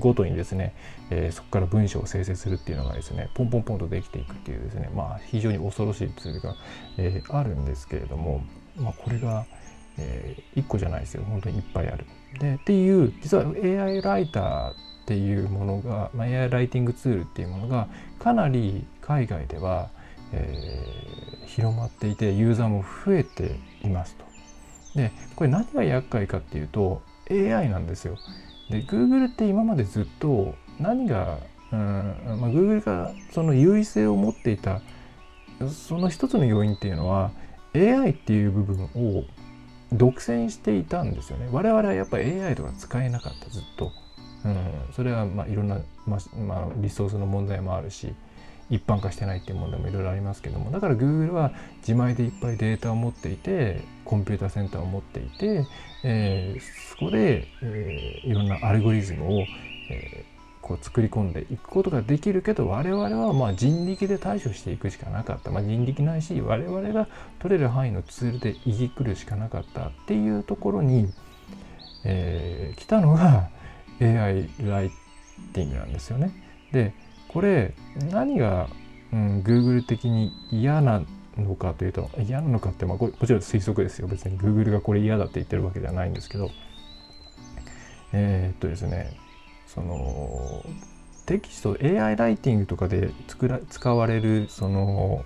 [0.00, 0.74] ごとにですね、
[1.10, 6.54] えー、そこから文章を生成するっていうのがですね、ポンポンポンとできていくっていうですね、まあ非常に恐ろしいツールが、
[6.98, 8.44] えー、あるんですけれども、
[8.76, 9.46] まあこれが、
[9.96, 11.24] えー、1個じゃないですよ。
[11.24, 12.04] 本当にいっぱいある。
[12.38, 14.74] で、っていう、実は AI ライターっ
[15.06, 19.88] ていうものが、まあ、AI ライティングツールっていうものがかなり海外では、
[20.32, 24.27] えー、広まっていてユーザーも増えていますと。
[24.98, 28.18] でこれ何が厄介かっていうと AI なんですよ。
[28.68, 31.38] で Google って今までずっと何が、
[31.72, 31.78] うん
[32.40, 34.82] まあ、Google がその優位性を持っていた
[35.70, 37.30] その一つの要因っていうのは
[37.74, 39.24] AI っていう部分を
[39.92, 41.48] 独占していたんですよね。
[41.52, 43.92] 我々はやっぱり AI とか使えなかったずっと。
[44.44, 44.56] うん、
[44.92, 48.14] それはまあいろんな、まあ、まあ、リソースの問題もあるし
[48.70, 55.66] 一般化してないっていう問題もいろいろありますけどもだから Google は自前でいっぱいデータを持っていてコンピューターセンターを持っていて、
[56.04, 59.40] えー、そこで、えー、いろんなアルゴリズムを、
[59.90, 71.12] えー、こう作り込んでいくことができるけど我々はまあ人力で対処していくしかなかった、まあ、人力ないし我々が取れる範囲のツールでいじくるしかなかったっていうところに、
[72.04, 73.48] えー、来たのが
[74.00, 74.90] AI ライ
[75.52, 76.32] ティングなんですよね。
[76.72, 76.92] で
[77.28, 77.74] これ
[78.10, 78.68] 何が、
[79.12, 81.02] うん、Google 的に嫌な
[81.36, 84.08] のかというと嫌なのかって、まあ、こもちろん推測ですよ。
[84.08, 86.50] 別に Google がこれ嫌だって言ってるわけではないんですけど。
[88.12, 89.16] えー、っとですね
[89.66, 90.64] その
[91.26, 95.24] テキスト AI ライティングとかで作ら使われるその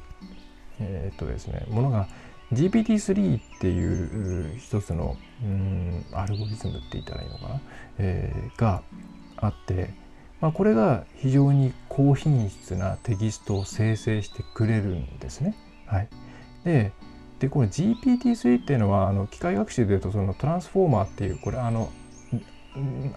[0.80, 2.08] えー、っとですねものが
[2.52, 7.60] GPT-3 っていう一つのうんアルゴリズムって言ったらいいのかな、
[7.98, 8.82] えー、が
[9.36, 9.94] あって、
[10.42, 15.54] まあ、これが非常に高品質なテキストを生成してくれるんですね。
[15.86, 16.08] はい、
[16.64, 16.92] で
[17.38, 21.90] でこの GPT-3 っていうのはあの機械学習でいうとそのトランスフォーマーっていうこれあの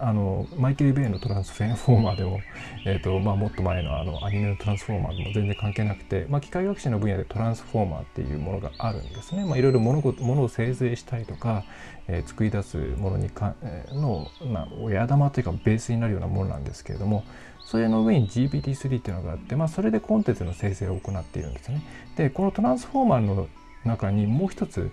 [0.00, 2.40] あのマイケル・ベイのトランスフォーマーでも、
[2.84, 9.46] えーとまあ、もっと前のあのアニメのトランスフォーマーでも全然関係なくて、まあ、機械学習の分野でトランスフォーマーっていうものがあるんですね。
[9.46, 11.64] まあ、いろいろ物物を生成したりとか、
[12.06, 17.24] えー、作り出すものにか、えー、の、まあ、親玉というかベースになるようなものなんですけれども
[17.64, 21.82] それの上に GPT-3 っていうのがあって、まあ、それでコンテンツの生成を行っているんですね。
[22.16, 23.48] でこのトランスフォーマーの
[23.84, 24.90] 中にもう一つ、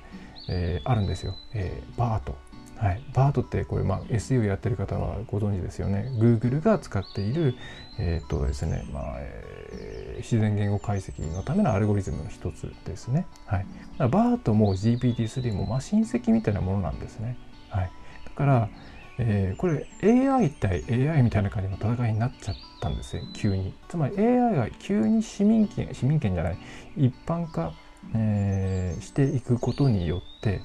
[0.50, 2.36] えー、あるんですよ、えー、バート。
[2.84, 6.12] はい、バートってこれ、まあ、SEO やってる方はご存知ですよね。
[6.18, 7.56] Google が使っている、
[7.98, 13.26] えー、っとですねまあえー、自然言語解析のためのアルゴリズムの一つですね。
[13.46, 13.66] はい、
[13.98, 17.38] バートも GPT-3 も、まあ、親戚みたいなものなんですね。
[17.70, 17.92] はい、
[18.26, 18.70] だから、
[19.18, 23.74] えー、これ AI 対 AI みたいな感じの戦いになっちゃったんですよ急に。
[23.88, 26.58] つまり AI が急に市民権市民権じゃない
[26.98, 27.74] 一般化、
[28.14, 30.62] えー、していくことによって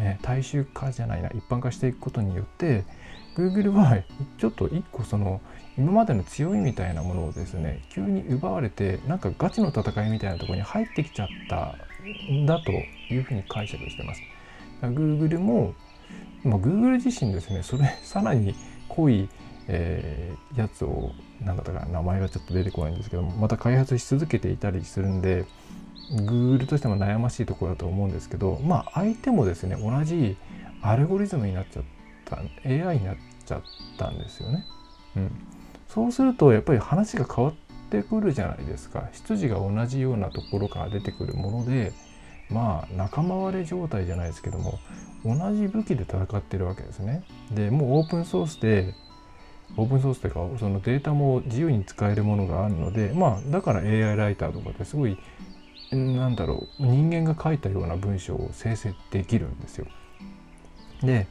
[0.00, 2.84] えー、大衆化じゃないな一般化していくことによって
[3.36, 4.02] Google は
[4.38, 5.40] ちょっと一個その
[5.78, 11.76] 今までの強いみたいなものをですね急に奪われてなんかガチの戦いみたいなところに入ってきちゃった
[12.32, 14.22] んだというふうに解釈してます。
[14.82, 15.74] Google も、
[16.42, 18.54] まあ、Google 自身ですねそれさらに
[18.88, 19.28] 濃い、
[19.68, 25.44] えー、やつを何だったか名前がちょっと出てこないんですけどもまた開発し続けていたりするんで
[26.10, 30.36] Google としても悩ましいところだと思うんですけどまあ相手もですね同じ
[30.82, 31.82] アルゴリズムになっちゃっ
[32.24, 33.62] た AI になっちゃっ
[33.98, 34.64] たんですよね。
[35.16, 35.30] うん、
[35.88, 37.54] そうするとやっぱり話が変わっ
[37.90, 41.92] てくるじゃないですか出自が同じようなところから出てくるもので
[42.48, 44.78] まあ仲間割れ状態じゃないですけども
[45.24, 47.24] 同じ武器で戦ってるわけですね。
[47.50, 48.94] でもうオープンソースで
[49.76, 55.18] オープンソースというかそのデータも自由に使えるものがあるのでまあだから AI ライターとかってすごい
[55.92, 59.86] なんだろう人間が書いたような文章を生成できるんですよ。
[61.02, 61.26] で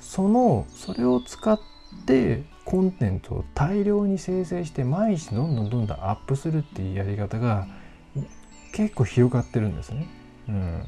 [0.00, 1.58] そのそれを使っ
[2.06, 7.66] てコンテンツを大量に生成して毎日どんどんどんどんアップするっていうやり方が
[8.72, 10.08] 結構広がってるんですね。
[10.48, 10.84] うん、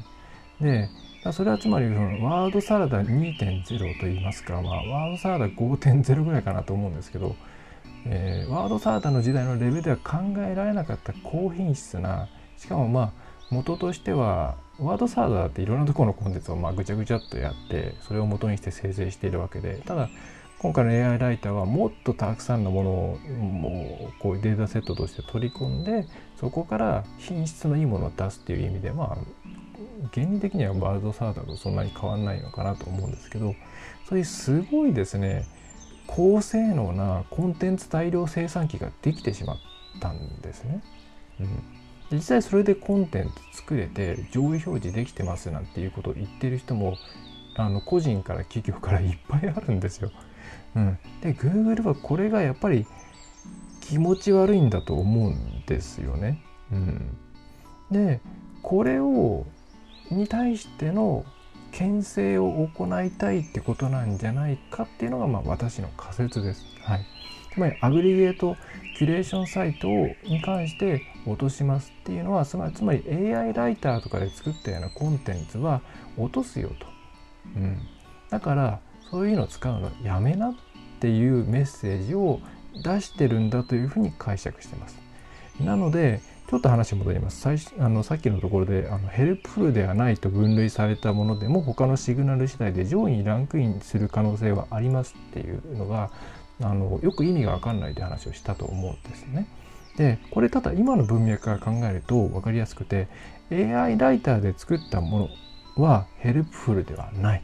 [0.61, 0.89] で
[1.31, 7.35] それはつまりそのワードサラダ2.0といいますか、まあ、ワードサラダ5.0ぐらいかなと思うんですけど、
[8.05, 13.11] えー、ワードサラダの時代のレベルでは考えられなかった高品質なしかもまあ
[13.49, 20.09] 元としてはワードサーダーっていろんなところのコンテンツをまあぐちゃぐちゃっとやってそれを元にして生成しているわけでただ
[20.59, 26.07] 今回の AI ライターはもっとたくさんのものをもうこういうデータセットとして取り込んで
[26.39, 29.17] そこから品質のいいものを出すっていう意味でまあ
[30.13, 33.55] 原理的にはワードサーダーとそんなに変わんないのかなと思うんですけど
[34.09, 35.45] そういうすごいですね
[36.07, 39.57] 高性能なコンテンツ大量生産機ができてしまっ
[39.99, 40.83] たんですね。
[41.39, 41.74] うん
[42.11, 46.97] 実際それでコンテンツ作れて上位表示できてますなんていうことを言ってる人も
[47.55, 50.11] あの個人から企業からいっぱいあるんですよ。
[50.75, 52.85] うん、で Google はこれがやっぱり
[53.79, 56.41] 気持ち悪いんだと思うんですよね。
[56.71, 57.17] うん、
[57.91, 58.19] で
[58.61, 59.45] これを
[60.11, 61.23] に対しての
[61.71, 66.65] 牽制を行いたいってことなんじゃないかっていうのがまあ私の仮説です。
[66.81, 67.05] はい、
[67.53, 68.57] つまりアグリゲート
[68.97, 69.87] キュレーションサイト
[70.23, 75.81] に関して落としますっていうのはつまりつまり AI ライターとかで作ったようなコンテンツは
[76.17, 76.87] 落とすよと、
[77.57, 77.77] うん、
[78.29, 78.79] だから
[79.11, 80.55] そういうのを使うのやめなっ
[80.99, 82.39] ていうメッセージを
[82.83, 84.97] 出してるんだというふうに解釈してます。
[85.59, 87.41] なのでちょっと話戻ります。
[87.41, 96.11] 最あのさっきのところであの helpful ではないと分類されたものでも他のシグナル次第で上位にランクインする可能性はありますっていうのが
[96.61, 99.47] あのよく意味が分かんないって話をしたと思うんですね。
[99.97, 103.07] でこれただ今の文脈から考えると分かりやすくて
[103.51, 105.29] AI ライターで作ったも
[105.77, 107.43] のは helpful ではない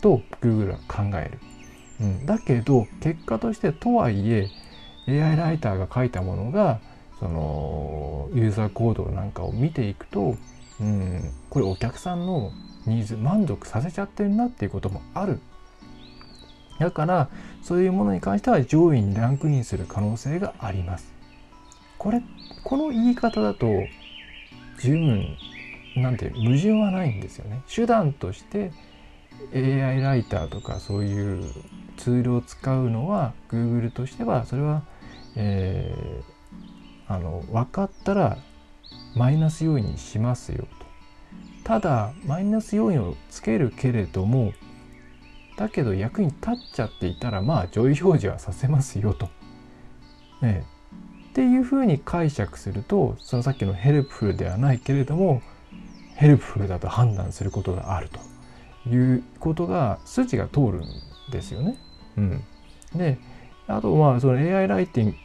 [0.00, 1.38] と Google は考える。
[2.00, 4.48] うん、だけど結果としてとはいえ
[5.06, 6.80] AI ライターが書いたものが
[7.20, 10.36] そのユーザー行動なんかを見ていくと、
[10.80, 12.50] うん、これお客さんの
[12.86, 15.40] ニーズ満足させちゃってるなっていうこともある
[16.78, 17.28] だから
[17.62, 21.12] そういうものに関しては上位にランクインする可能性があります。
[21.98, 22.22] これ
[22.64, 23.66] この言い方だと
[24.80, 25.36] 十分
[25.96, 27.62] なんて矛盾はないんですよね。
[27.72, 28.72] 手段として
[29.54, 31.44] AI ライターとかそういう
[31.96, 34.82] ツールを使うのは Google としてはそれは
[35.34, 38.38] えー、あの分かったら
[39.14, 40.86] マイナス要因にしますよと
[41.64, 44.52] ただマイナス要因をつけるけれども
[45.56, 49.28] だけど役に立っちゃっていたらまあ上位表示はさせますよと。
[50.40, 50.64] ね、
[51.30, 55.40] っていうふうに解釈するとそのさっきの helpful ではないけれども
[56.16, 60.86] helpful だと判断することがあるということが筋が通るん
[61.30, 61.76] ですよね。
[62.16, 62.44] うん、
[62.94, 63.18] で
[63.68, 65.16] あとまあその AI ライティング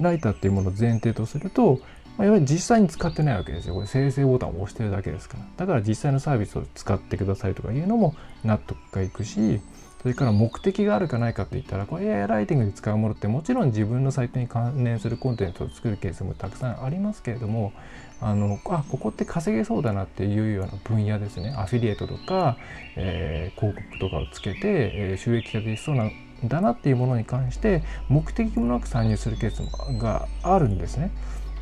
[0.00, 1.80] ライターっていうものを前提とすると、
[2.18, 3.74] まあ、いわゆる実際に使ってないわけですよ。
[3.74, 5.44] これ生成ボタンを押してるだけですから。
[5.56, 8.14] だから実際のサービスを使ってくださいとかいうのも
[8.44, 9.60] 納得がいくし、
[10.06, 17.72] それから目的があるかないかって言ったらこれ AI ライティングで使うものってもちろん自分のサイトに関連するコンテンツを作るケースもたくさんありますけれども
[18.20, 22.56] あのあここって稼げそうだなっていうような分野ですねアフィリエイトとか、
[22.94, 26.12] えー、広告とかをつけて、えー、収益ができそうなん
[26.44, 29.58] だなっていうものに関して目的もなく参入するケース
[29.98, 31.10] があるんですね。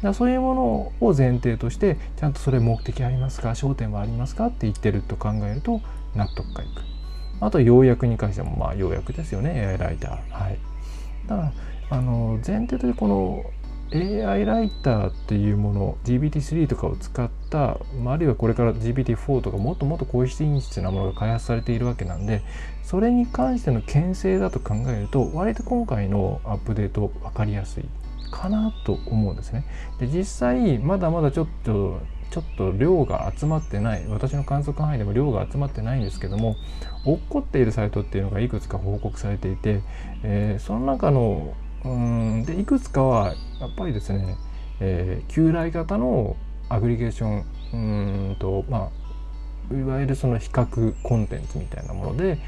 [0.03, 0.55] だそういうも
[1.01, 3.53] のを前提としてちゃんとそれ目的ありますか？
[3.53, 4.49] 焦点はありますか？
[4.49, 5.81] って言ってると考えると
[6.15, 6.94] 納得がいく。
[7.41, 10.11] あと要約に関してもまあ要約ですよね AI ライター。
[10.31, 10.59] はい、
[11.27, 11.53] だから
[11.91, 13.45] あの前提としてこの
[13.93, 22.43] AI ライターっていうもの GPT-3 とかを使った、まあ、あるいはこれから GPT-4 とかもっともっと高品質なものが開発されているわけなんで
[22.83, 27.85] それに関しての牽制だと考えると割と今回のアップデート分かりやすい
[28.33, 29.65] かなと思うんですね。
[30.01, 32.01] で実際まだまだちょっと
[32.35, 36.57] ちょっと量が集まってない私の観測範囲でも量が集まってないんですけども
[37.07, 39.83] 落っこっているサイトっていうのがいくつか報告されていて、
[40.25, 41.55] えー、その中の
[41.85, 44.37] うんでいくつかはやっぱりですね、
[44.81, 46.37] えー、旧来型の
[46.69, 47.77] アグリゲーションう
[48.33, 48.91] んとま
[49.71, 52.39] あいわゆるその比較コンテンツみたいなもので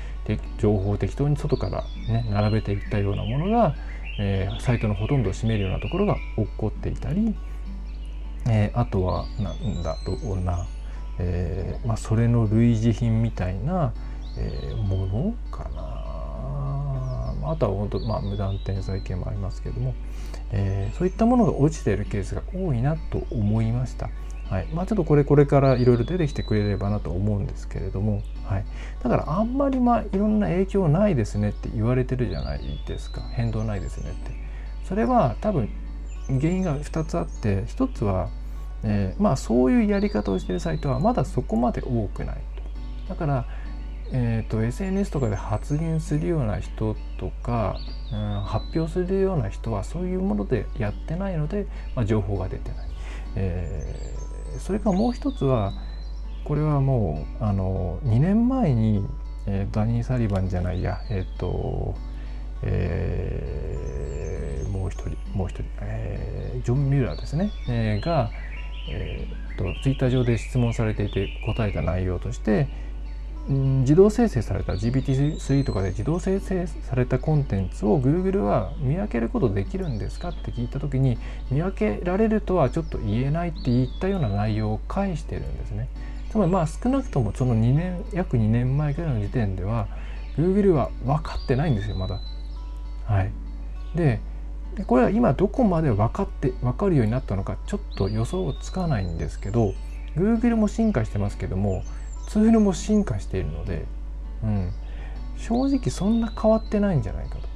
[0.58, 3.76] 情報を適当に外から、ね、並べていったようなものが、
[4.18, 7.36] えー、サイトのほとんどを占めるようなところが起こっていたり、
[8.48, 10.66] えー、あとはなんだろうな、
[11.18, 13.92] えーまあ、それの類似品みたいな、
[14.38, 16.06] え、ものかな。
[17.48, 19.94] あとは本当、まあ、無断転載系もありますけども、
[20.52, 24.10] え、そういったものが落ちているケースが多いなと思いました。
[24.50, 24.66] はい。
[24.72, 28.64] まあ、ちょっとこれこれからいろいろ出てきてくれればなと思うんですけれども、はい、
[29.02, 33.22] だからあんまりまあいろんな影響ないですねって言われてるじゃないですか。
[33.32, 34.30] 変動ないですねって。
[34.84, 35.68] それは多分
[36.28, 38.28] 原因が2つあって1つは、
[38.82, 42.36] えー、まあそういうやり方をしてるサイトはまだそこまで多くない
[43.06, 43.10] と。
[43.10, 43.46] だから
[44.12, 47.76] えーと、SNS とかで発言するような人とか、
[48.12, 52.88] うん、発表するような人はそういうものでやってないので、まあ、情報が出てない、
[53.34, 55.72] えー、それからもう一つは
[56.44, 59.04] これはもうあの2年前に、
[59.46, 61.96] えー、ダニー・サリバンじゃないやえっ、ー、と、
[62.66, 68.30] えー、もう一人もう一人、えー、ジョン・ミューラーですね、えー、が、
[68.90, 72.68] えーとツイッター上で質問されていて答えた内容として
[73.48, 80.30] 自動生成された GPT-3 とかで自動生成されたコンテンツを Google は見分けることできるんですか？
[80.30, 81.16] って聞いた時に
[81.50, 85.88] 見分けられるとはちょっと言えないって言ったような内容を返してるんですね。
[86.30, 89.86] つまりまあ少なくともその2年約2年前くらいの時点では
[90.36, 92.20] Google は分かってないんですよまだ。
[93.06, 93.30] はい、
[93.94, 94.20] で
[94.86, 99.74] これは今どこまで分かって分かるようになったのかちょっと予想つかないんですけど
[100.16, 101.82] Google も進化してますけども
[102.28, 103.84] ツールも進化しているので、
[104.42, 104.72] うん、
[105.38, 107.46] 正直そんな変わってないんじゃないかと。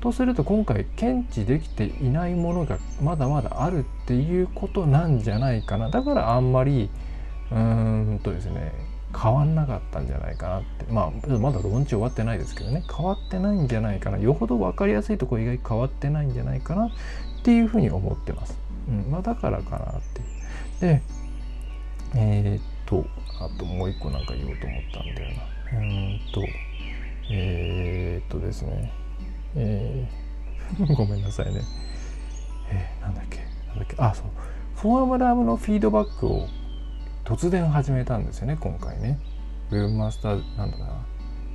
[0.00, 5.90] とすると今回検知できていないものがまだまだあるっていうことなんじゃないかな。
[5.90, 6.90] だからあんまり
[7.50, 8.72] うーんとですね
[9.16, 10.86] 変わんなかったんじゃないかなって。
[10.92, 12.84] まあまだ論知終わってないですけどね。
[12.94, 14.18] 変わってないんじゃないかな。
[14.18, 16.90] よほど分かりやすいところ以外変わってないんじゃないかなっ
[17.42, 18.56] ていうふうに思ってます。
[18.88, 19.10] うん。
[19.10, 20.00] まあ、だからかなっ
[20.80, 20.86] て。
[20.86, 21.02] で
[22.16, 23.04] えー、っと
[23.40, 25.36] あともう一個なんか言おうと思ったんだよ
[25.72, 25.78] な。
[25.78, 26.42] うんと
[27.30, 28.92] えー、っとですね。
[29.54, 31.60] えー、 ごめんなさいね。
[32.70, 33.38] えー、なんだっけ？
[33.68, 33.94] なんだっけ？
[33.98, 34.26] あそう。
[34.76, 36.48] フォームラムのフィードバックを
[37.24, 39.18] 突然始めたんですよね今回ね。
[39.70, 41.06] ウェブマスターなんだな。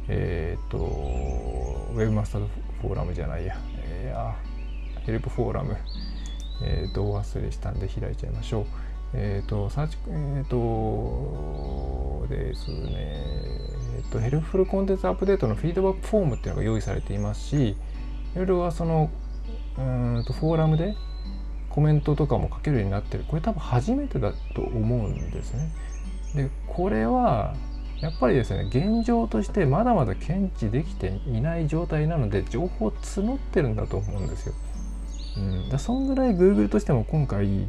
[0.07, 2.47] えっ、とウェブマスター
[2.82, 4.36] フォーラムじゃないや、えー、あ
[5.01, 5.76] ヘルプフォーラム
[6.63, 8.66] えっ、と忘れしたんで開いちゃいましょう。
[9.13, 17.76] えっ、ー、と、サーチ、えっ、ー、と、ですね、えっ、ー、と、 Helpful Content Update のフィードバックフォームっていうのが用意されていますし、い
[18.36, 19.09] ろいろはその、
[19.78, 20.95] うんと、フォーラムで
[21.76, 23.26] コメントとかも書けるようになってる。
[23.28, 25.70] これ多分初めてだと思うんですね。
[26.34, 27.54] で、これは、
[28.00, 34.56] やっぱりですね、現状としてまだまだ検知できていない状態なので、情報を募ってるんだと思うんですよ。
[35.38, 37.68] うん、だそんぐらい Google としても今回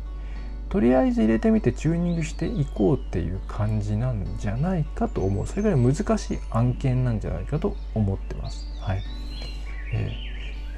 [0.68, 8.68] とりあえず入れてみてチューニングしていこうっていう感じなんじゃないかと思うそれぐらい難しい案件なんじゃないかと思ってます。
[8.80, 9.02] はい
[9.92, 10.25] えー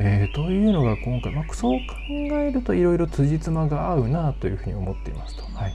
[0.01, 1.85] えー、というのが今回、まあ、そう考
[2.37, 5.43] えるといろいろ辻褄が合うなというふうに思っていますと。
[5.59, 5.75] はい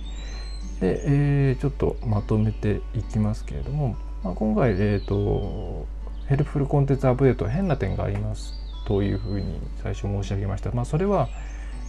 [0.79, 5.87] でえー、ちょっとまとめていきますけれども、まあ、今回、えーと、
[6.27, 8.53] ヘルプフルコンテンツアップデート変な点があります
[8.85, 10.71] というふうに最初申し上げました。
[10.71, 11.29] まあ、それは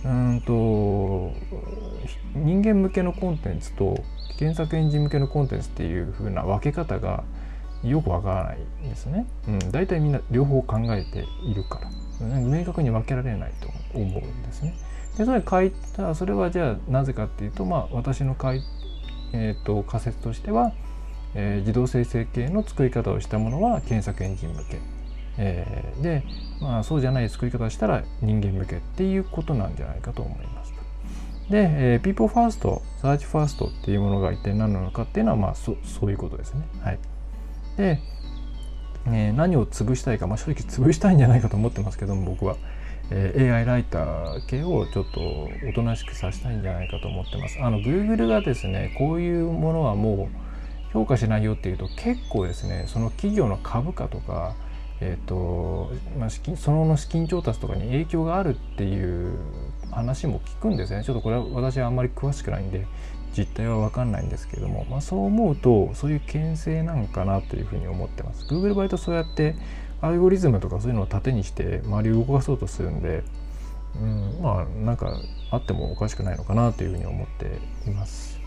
[0.05, 1.33] うんと
[2.35, 4.05] 人間向けのコンテンツと
[4.39, 7.25] 検索エンジン向けのコンテンツっていう風な分け方が
[7.85, 9.27] よくわからないんですね。
[9.49, 11.91] うん、大体みんな両方考えているから、
[12.41, 13.69] 明確に分けられないと
[13.99, 14.75] 思うんですね。
[15.19, 18.37] でそれ書いたそれはじゃあなぜかっていうと、まあ、私の、
[19.33, 20.73] えーと、仮説としては、
[21.35, 24.81] えー、自動生成系の作り方をしたものは検索エンジン向け、
[25.39, 26.25] えー、で、
[26.61, 30.75] まあ、そうじゃない作り方をしたら人間向けっていうことなんじゃないかと思います。
[31.51, 36.63] で、えー、People First、Search First っていうものが一体何なのかっていうのは、まあ、そそういうことですね。
[36.83, 36.99] はい。
[37.77, 38.01] で、
[39.07, 42.57] えー、何を潰したいか、まあ、正直潰したいんじゃないかと思ってますけども僕は、
[43.11, 45.21] えー、AI ライター系をちょっと
[45.69, 47.59] おとなしくさせたいんじゃないかと思ってます。
[47.61, 54.55] あの Google がですねこういうものはもう評価しないよっていうと結構ですねその企業の株価とか
[55.01, 59.37] えーとまあ、資金その後の資金調達とかに影響があるっていう
[59.91, 62.87] 話も聞くんですねちょっとこれは私はあんまり詳しくないんで
[63.37, 68.45] 実態は分かんないんですけども、まあ、そう思うとそういう牽制なんかなというふうに思ってます。
[68.47, 69.57] Google バイトそうやって
[70.01, 73.25] アルゴリズムとかそういうのを盾にして周りを動かそうとするんで、
[74.01, 75.19] うん、まあなんか
[75.51, 78.41] あってもおかしくないのかなというふうに思っています。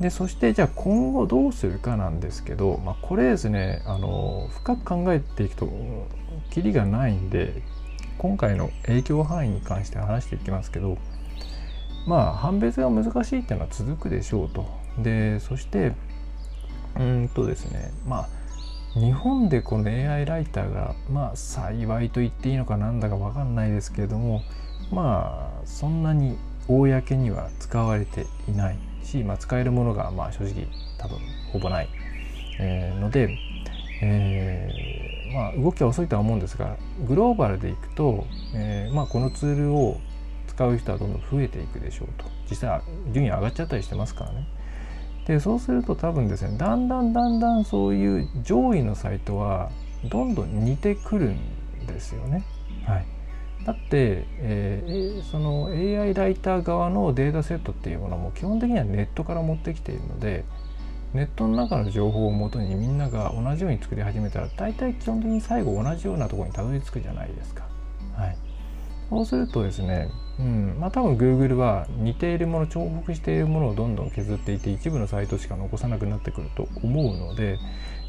[0.00, 5.68] でそしてじゃあ今後どうするかなんですけど、まあ、これですねあの深く考えていくと
[6.50, 7.62] キリがないんで
[8.16, 10.96] 今回の影響範囲に関して話していきますけど
[12.06, 14.66] まあ判別が難しいっていうのは続くでしょうと。
[14.98, 15.92] でそして
[16.98, 18.28] うんとですねまあ
[18.98, 24.42] 日本でこの AI ライターがまあ幸いと言っていいのかなんだか分かんないですけれども
[24.90, 26.36] まあそんなに
[26.68, 30.66] 公には使われていないし、まあ、使えるものがまあ正直
[30.98, 31.18] 多分
[31.52, 31.88] ほぼない、
[32.60, 33.36] えー、ので、
[34.02, 36.76] えー、まあ、動きは遅いとは思うんですが
[37.06, 38.24] グローバルでいくと、
[38.54, 40.00] えーまあ、このツールを
[40.60, 42.82] 使う人はどんどん増えていくでしょうと実際
[43.12, 44.46] 順位上がっちゃったりしてますからね
[45.26, 49.70] でそうすると多分ですねだんだんだんだんそういう上位のサイトは
[50.04, 52.42] どんどん似てくるんですよね。
[52.86, 53.06] はい、
[53.64, 60.44] だって、えー、その AI ライター側のデータセットっていうものも基本的にはネットから持ってきているので
[61.12, 67.69] ネットの中の情報をもとにみんなが同じように作り始めたら大体基本的に最後同じようなところにたどり着くじゃないですか。
[69.10, 70.08] そうするとですね
[70.40, 77.58] うんまあ、多分 Google は似ているもの重複しているものをどんどん削っていて一部のサイトしか残さなくなってくると思うので、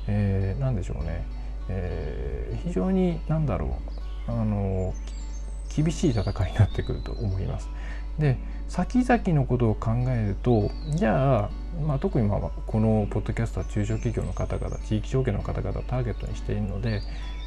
[0.08, 1.26] えー、何でしょうね、
[1.68, 3.78] えー、非常に何だろ
[4.30, 4.93] うあの
[5.76, 7.70] 厳しい戦いになってくると思います。
[8.18, 8.38] で
[8.68, 11.49] 先々のことを考えるとじゃあ、
[11.82, 17.02] まあ、特にまあこのポッドキャストは中小企業の方々地域証券の方々をターゲットにしているので、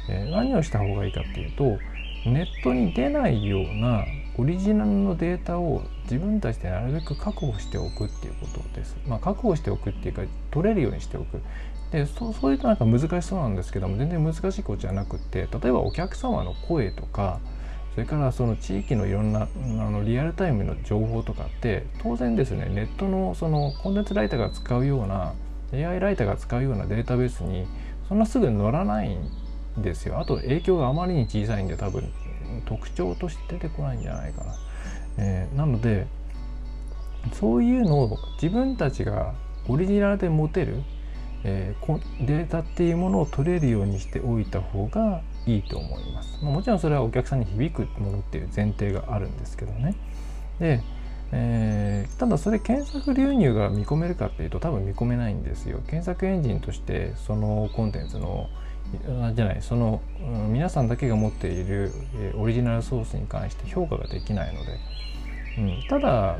[0.09, 1.77] えー、何をした方がいいかっていうと
[2.25, 4.05] ネットに出ないような
[4.37, 8.97] オリジナルのデータを自分たちでなるべく確保しておくっていうことです。
[9.07, 11.41] まあ、確保しておくっていうか取れるようにしておく。
[11.91, 17.39] でそそういうとなんか難しそうなんですけども全然難しいことじゃなくって例えばお客様の声とか
[17.93, 19.47] それからその地域のいろんなあ
[19.89, 25.33] のリアルタイムの情報とかって当然ですねネットのそのコンテンツライターが使うような
[25.71, 27.67] AI ライターが使うようなデータベースに
[28.09, 29.31] そんなすぐ乗らないん
[29.77, 32.11] ですよあと影響があまりに小さいんで多分
[32.65, 34.55] 特徴として出てこないんじゃないかな。
[35.17, 36.07] えー、なので
[37.33, 39.33] そういうのを自分たちが
[39.67, 40.83] オリジナルで持てる、
[41.43, 46.43] えー、データっていうものを取れるようにしておいた方がいいと思います。
[46.43, 49.95] ま、もちろんそれはお客さんに響くものっていう前提があるんですけどね。
[50.59, 50.81] で、
[51.31, 55.79] えー、ただそれ検索流入が見込めるかっていうと多分見込めないんですよ。
[55.87, 58.49] 検索エンジンとしてそのコンテンツの
[59.33, 64.79] じゃないその、うん、皆さんだけが持っている、えー、オリジナルソースに関して評価ができないので、
[65.57, 66.37] うん、ただ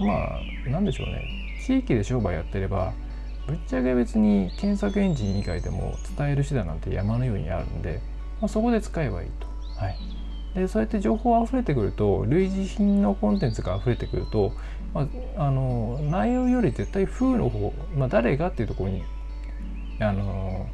[0.00, 1.24] まあ何でしょうね
[1.64, 2.92] 地域で商売やってれば
[3.46, 8.00] ぶっちゃけ別に検索エンジン以外でも伝える手段なんて山のようにあるんで、
[8.40, 9.46] まあ、そこで使えばいいと。
[9.76, 9.96] はい、
[10.54, 14.52] でそうやって情報が溢れてくると類似品のコンテンツが溢れてくると、
[14.92, 19.02] まあ、あの内容より絶対風の方、まあ、誰がっていうところに
[20.00, 20.68] あの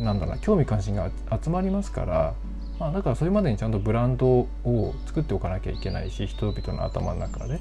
[0.00, 1.10] なんだろう興味関心が
[1.42, 2.34] 集まりますから
[2.78, 7.60] まあ、だからそれまでにちゃんとブランドを作っておかなきゃいけないし人々の頭の中で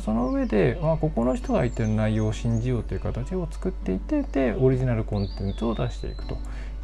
[0.00, 6.38] その上で、まあ、ここの人が言ってる内容を信じようという形を作っていってでオリジナルコンテンツを出していくと、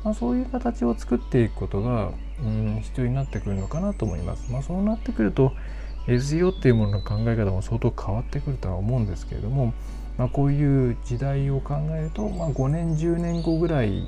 [0.04, 2.12] まあ、そういう形を作っていくことが、
[2.42, 4.52] うん、必要になってくるのかなと思います。
[4.52, 5.52] まあ、そうなってくると
[6.06, 9.72] SEO っていうものの考え方も相当変わってくるとは思うんですけれども、
[10.18, 14.04] まあ、こういう時代を考えると、まあ、5年10年後ぐらい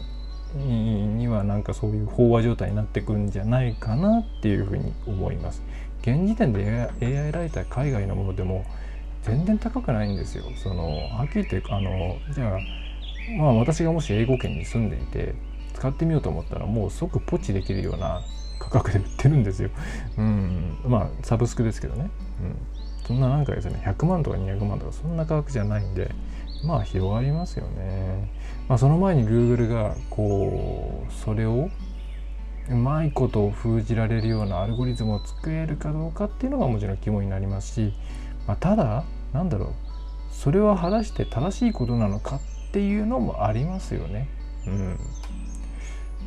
[0.59, 5.63] にはなんかそういう飽和状態になってくるんじゃないかなっていうふうに思います。
[6.03, 8.65] 現時点で AI ライター海外のものでも
[9.23, 10.45] 全然高くないんですよ。
[10.57, 12.59] そのはっきり言ってあのじゃあ
[13.39, 15.35] まあ私がもし英語圏に住んでいて
[15.75, 18.23] 使ってみようと思ったらもう即ポチできるような
[18.59, 19.71] 価格で売ってるんですよ。
[20.19, 22.11] うん、まあサブスクですけどね。
[22.43, 22.57] うん、
[23.07, 26.11] そんななんかですね100万とか200万とかそんな価格じゃないんで
[26.65, 28.31] まあ広がりますよね。
[28.69, 31.71] まあ、その前に Google がこうそれを
[32.69, 37.93] うまいことを封じられるようなアルゴリズムを作れるかどうかっていうのがもちろん肝になりますし、
[38.47, 39.73] まあ、ただなんだろう
[40.33, 42.41] それは果たして正しいことなのかっ
[42.73, 44.29] ていうのもありますよね。
[44.67, 44.99] うん、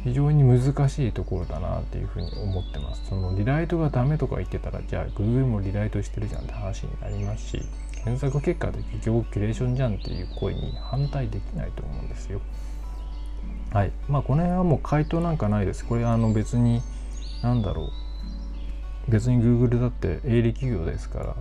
[0.03, 3.07] 非常に難しいところだなっていうふうに思ってます。
[3.07, 7.61] そのリライトがダメとか言ってたらじゃあ Google もリライトしてるじゃんって話になりますし
[8.04, 12.41] 検索結果で結局キュレーションじゃんっていう声に反対できないと思うんですよ。
[13.72, 13.91] はい。
[14.08, 15.86] まあこの辺はもう回答なんかないです。
[15.86, 16.82] これあの別に
[17.41, 18.04] 何だろう。
[19.10, 21.36] 別に Google だって営利企業ですから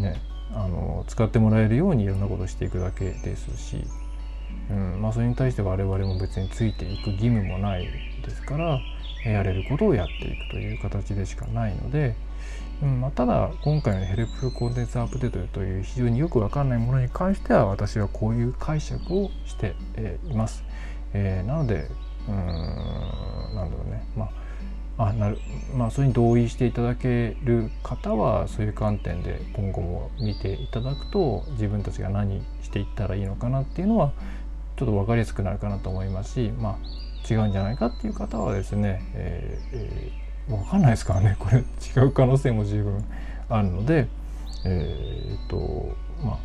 [0.00, 0.20] ね
[0.52, 3.84] あの使ってもらえるようにいろんなことをしていくだけですし、
[4.68, 7.86] うんまあ、それに対して我々も別についていく義務もない
[8.24, 8.80] ですから
[9.24, 12.16] やれることをやっていくという形でしかないので、
[12.82, 20.64] うんまあ、ただ今回のヘルプコンテンツアップデートという非常によくわかんないものに関しては私はこういう解釈をして、えいます。
[21.12, 21.88] えー、なので
[22.28, 22.36] うん
[23.54, 24.30] なんだろうねま
[24.98, 25.38] ああなる
[25.74, 34.12] まあそれに同意していただける方はそういう観点で今後も見ていただくと自分たちが何していったらいいのかなっていうのは
[34.76, 41.36] ちょっと分かりやすくなるかなと思いますしまあ違うんじゃないかっていう方はですね、えーえー分かんないですからね。
[41.38, 43.04] これ違う可能性も十分
[43.48, 44.08] あるので
[44.64, 46.38] えー、っとまあ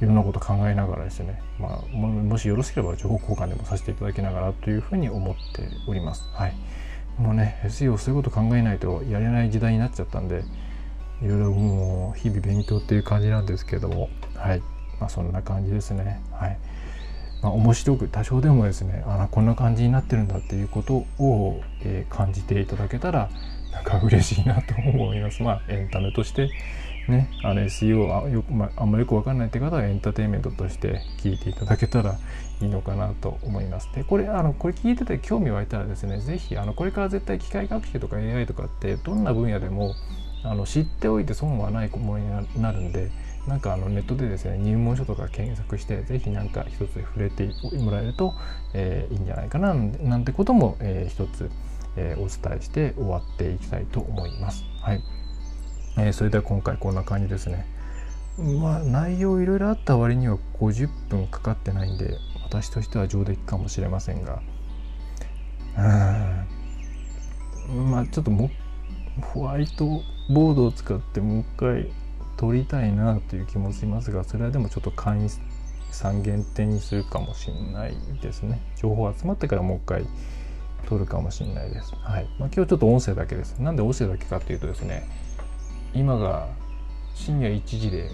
[0.00, 6.24] いろんなこと考えながらですね、まあ、もしよろしければ情報交換でもさせていただきながらというふうに思っております。
[6.32, 6.54] はい、
[7.18, 10.42] もうね SEO そういうこと考えないとやれない時代になっちゃったんで
[11.22, 14.08] いろいろもう日々勉強っていう感じなんですけれども。
[14.34, 14.62] はい。
[14.98, 16.22] まあそんな感じですね。
[16.32, 16.58] はい。
[17.42, 23.30] まあ、面白く多少でもですねあこんな感じになってるんだっていうことを、えー、感じていただけたら
[23.72, 25.42] なんか嬉しいなと思います。
[25.42, 26.50] まあエンタメとして
[27.08, 32.18] ね、あの SEO あよく、まあ、あんまりよく分かんないって方はエンターテインメントとして聞いていただけたら
[32.60, 33.88] いいのかなと思います。
[33.94, 39.94] でこれあのこれ聞いてて興味湧いたらですね是非あのこれから絶対機械学習とか AI とかってどんな分野でも
[40.44, 43.10] あの知っておいて損はないものになるんで
[43.46, 48.34] なんかあのネットでですね入門書とか検索して是非何か一つ触れてもらえると、
[48.74, 51.50] えー、いいんじゃないかななんてことも、えー、一つ、
[51.96, 54.64] えー、お伝えして終わっていきたいと思います。
[54.82, 55.02] はい
[55.96, 57.66] えー、それでは今回こんな感じですね。
[58.38, 64.40] まあ内容いろいろあった割には50分かかってないんで私としては上出来かもしれませんが
[65.78, 68.50] うんまあちょっとも
[69.20, 71.92] ホワイトボードを使ってもう一回
[72.40, 75.28] 撮りたいなという気もしますがそれはでもちょっと会員
[75.90, 78.62] さん限定にするかもしれないですね。
[78.76, 80.06] 情報集まってからもう一回
[80.86, 81.94] 撮るかもしれないです。
[81.96, 83.58] はい、まあ、今日ちょっと音声だけです。
[83.58, 85.06] なんで音声だけかっていうとですね
[85.92, 86.48] 今が
[87.14, 88.10] 深夜1時で、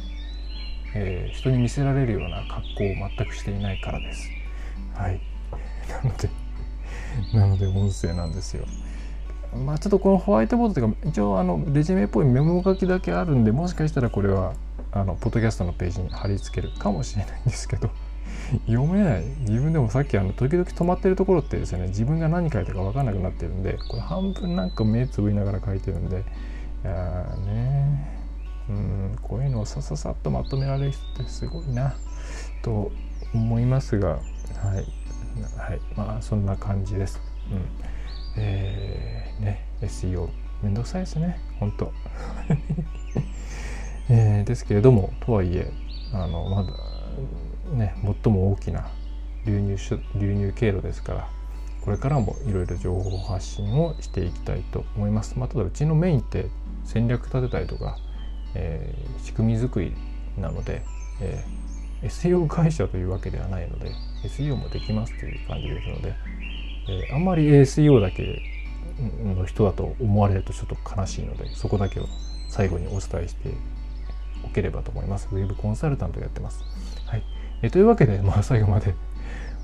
[0.97, 4.29] えー、人に見せられるような格好を全くしていないからです。
[4.97, 5.21] はい。
[5.89, 6.31] なので
[7.33, 8.67] なので音声なんですよ。
[9.55, 14.55] まあちょっとこのホワイトボードというか一応あのレジュメっぽいメモ書きだけあるんでもしかしたらこれは
[14.93, 17.91] あのポッドキャストのページに貼り付けるかもしれないんですけど
[18.67, 19.25] 読めない。
[19.41, 21.89] 自分でもさっきあの時々止まってるところってですね。
[21.89, 26.19] 自分が何書いたか分かんなくなってるんでこれ半分なんか目つぶりながら書いてるんで
[26.85, 28.17] いやね。
[28.69, 31.95] うんこういうのをさささっとまとめられる人ってすごいな
[32.63, 32.91] と
[33.33, 34.21] 思いますがはい、
[35.57, 37.21] はい、まあそんな感じです。
[37.51, 37.96] うん。
[38.37, 40.29] えー、ね SEO
[40.63, 41.93] めんどくさいですね本当
[44.09, 45.71] えー、ですけれどもとはいえ
[46.13, 46.73] あのまだ
[47.77, 48.89] ね最も大きな
[49.45, 49.77] 流入
[50.15, 51.29] 流入経路ですから
[51.87, 55.39] これからもいろいろ情報発信をしていきたいと思います。
[55.39, 56.47] まあ、ただうちのメインって
[56.85, 57.97] 戦略立てたりとか、
[58.57, 59.95] えー、仕組み作り
[60.37, 60.83] なので、
[61.21, 63.93] えー、SEO 会社というわけではないので
[64.25, 66.13] SEO もできますという感じですので、
[66.89, 68.43] えー、あんまり SEO だけ
[69.23, 72.07] の人だと思われるとちょっと悲しいのでそこだけを
[72.49, 73.51] 最後にお伝えして
[74.45, 75.29] おければと思います。
[75.33, 76.65] ウェブコンサルタントやってます。
[77.07, 77.23] はい、
[77.63, 78.95] えというわけで、まあ、最後まで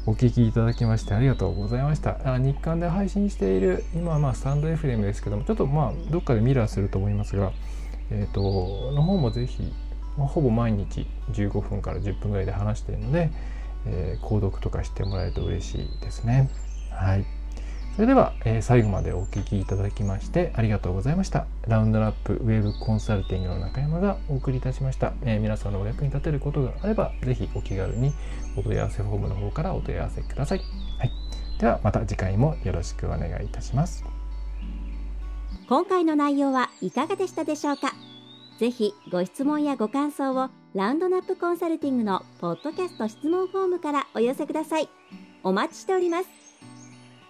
[0.04, 2.18] お聞きいただきましてありがとうございました。
[2.24, 7.52] あ日刊で配信している、今はまあスタンド FM ですけども、ちょっとまあどっかでミラーすると思いますが、
[8.10, 9.72] えっ、ー、と、の方もぜひ、
[10.18, 13.30] まあ、ほぼ毎日15分から10分ぐらいで話しているので、
[13.86, 16.50] えー、購読とかしてもらえると嬉しいですね。
[16.94, 17.24] はい。
[17.94, 21.46] それでは、えー、最後までお聞きいただきましてありがとうございました。
[21.68, 25.12] ラウンドラップウェブコンサルティングの中山がお送りいたしました。
[25.22, 28.14] えー、皆さんのお役に立てることがあれば、ぜひお気軽に
[28.56, 30.58] お問い合わせフォームの方からお問い合わせください。
[30.98, 31.10] はい。
[31.58, 34.04] ではまた次回もよろしくお願いいたします。
[35.68, 37.92] 今回の内容はいかがでしたでしょうか？
[38.58, 44.88] ぜひご質問やご感想をラウンドナップコンサルティングのポッドキャスト質問フォームからお寄せください。
[45.42, 46.41] お待ちしております。